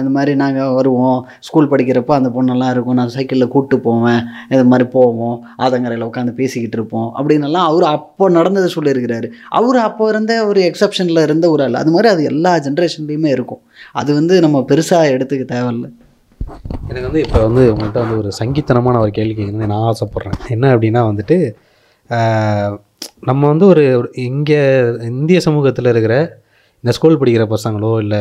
[0.00, 1.18] இந்த மாதிரி நாங்கள் வருவோம்.
[1.46, 2.96] ஸ்கூல் படிக்கிறப்போ அந்த பொண்ணெல்லாம் இருக்கும்.
[3.00, 4.22] நான் சைக்கிளில் கூப்பிட்டு போவேன்.
[4.54, 5.36] இது மாதிரி போவோம்.
[5.64, 7.08] ஆதங்கரையில் உட்காந்து பேசிக்கிட்டு இருப்போம்.
[7.18, 9.28] அப்படின்னுலாம் அவர் அப்போ நடந்ததை சொல்லியிருக்கிறாரு.
[9.58, 11.76] அவர் அப்போ இருந்த ஒரு எக்ஸப்ஷனில் இருந்த ஒரு ஆள்.
[11.82, 13.62] அது மாதிரி அது எல்லா ஜென்ரேஷன்லேயுமே இருக்கும்.
[14.02, 15.88] அது வந்து நம்ம பெருசாக எடுத்துக்க தேவையில்ல.
[16.88, 20.38] எனக்கு வந்து இப்போ வந்து உங்கள்கிட்ட வந்து ஒரு சங்கீத்தனமான ஒரு கேள்வி கேட்குறது நான் ஆசைப்பட்றேன்.
[20.56, 21.38] என்ன அப்படின்னா வந்துட்டு
[23.28, 23.84] நம்ம வந்து ஒரு
[24.28, 24.60] இங்கே
[25.12, 26.16] இந்திய சமூகத்தில் இருக்கிற
[26.84, 28.18] இந்த ஸ்கூல் படிக்கிற பசங்களோ இல்லை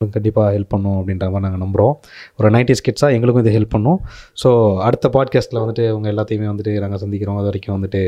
[0.00, 1.94] கண்டிப்பாக ஹெல்ப் பண்ணும் அப்படின்ற மாதிரி நாங்கள் நம்புகிறோம்
[2.38, 3.98] ஒரு நைன்டி கிட்ஸாக எங்களுக்கும் இது ஹெல்ப் பண்ணும்.
[4.42, 4.50] ஸோ
[4.86, 7.38] அடுத்த பாட்காஸ்ட்டில் வந்துட்டு உங்கள் எல்லாத்தையுமே வந்துட்டு நாங்கள் சந்திக்கிறோம்.
[7.40, 8.02] அது வரைக்கும் வந்துட்டு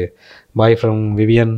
[0.61, 1.55] பாய் ஃப்ரம் விவியன்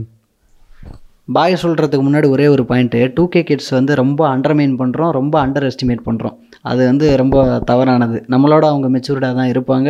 [1.28, 5.66] பாய் சொல்கிறதுக்கு முன்னாடி ஒரே ஒரு பாயிண்ட்டு டூ கே கிட்ஸ் வந்து ரொம்ப அண்டர்மைன் பண்ணுறோம் ரொம்ப அண்டர்
[5.68, 6.36] எஸ்டிமேட் பண்ணுறோம்
[6.70, 7.36] அது வந்து ரொம்ப
[7.70, 8.18] தவறானது.
[8.34, 9.88] நம்மளோட அவங்க மெச்சூர்டாக தான் இருப்பாங்க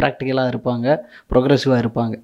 [0.00, 0.86] ப்ராக்டிக்கலாக இருப்பாங்க
[1.32, 2.14] ப்ரொக்ரெசிவாக இருப்பாங்க.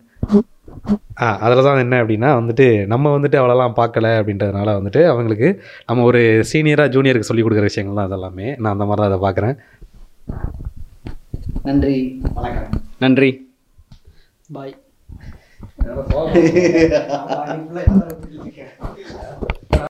[1.21, 6.45] ஆ அதில் தான் என்ன அப்படின்னா வந்துட்டு நம்ம வந்துட்டு அவ்வளோலாம் பார்க்கல அப்படின்றதுனால வந்துட்டு அவங்களுக்கு நம்ம ஒரு
[6.53, 8.57] சீனியராக ஜூனியருக்கு சொல்லிக் கொடுக்குற விஷயங்கள் தான் அதெல்லாமே.
[8.57, 9.57] நான் அந்த மாதிரி தான் அதை பார்க்குறேன்.
[11.63, 12.21] நன்றி.
[12.35, 12.81] வணக்கம்.
[12.99, 13.31] நன்றி.
[14.53, 14.75] பாய்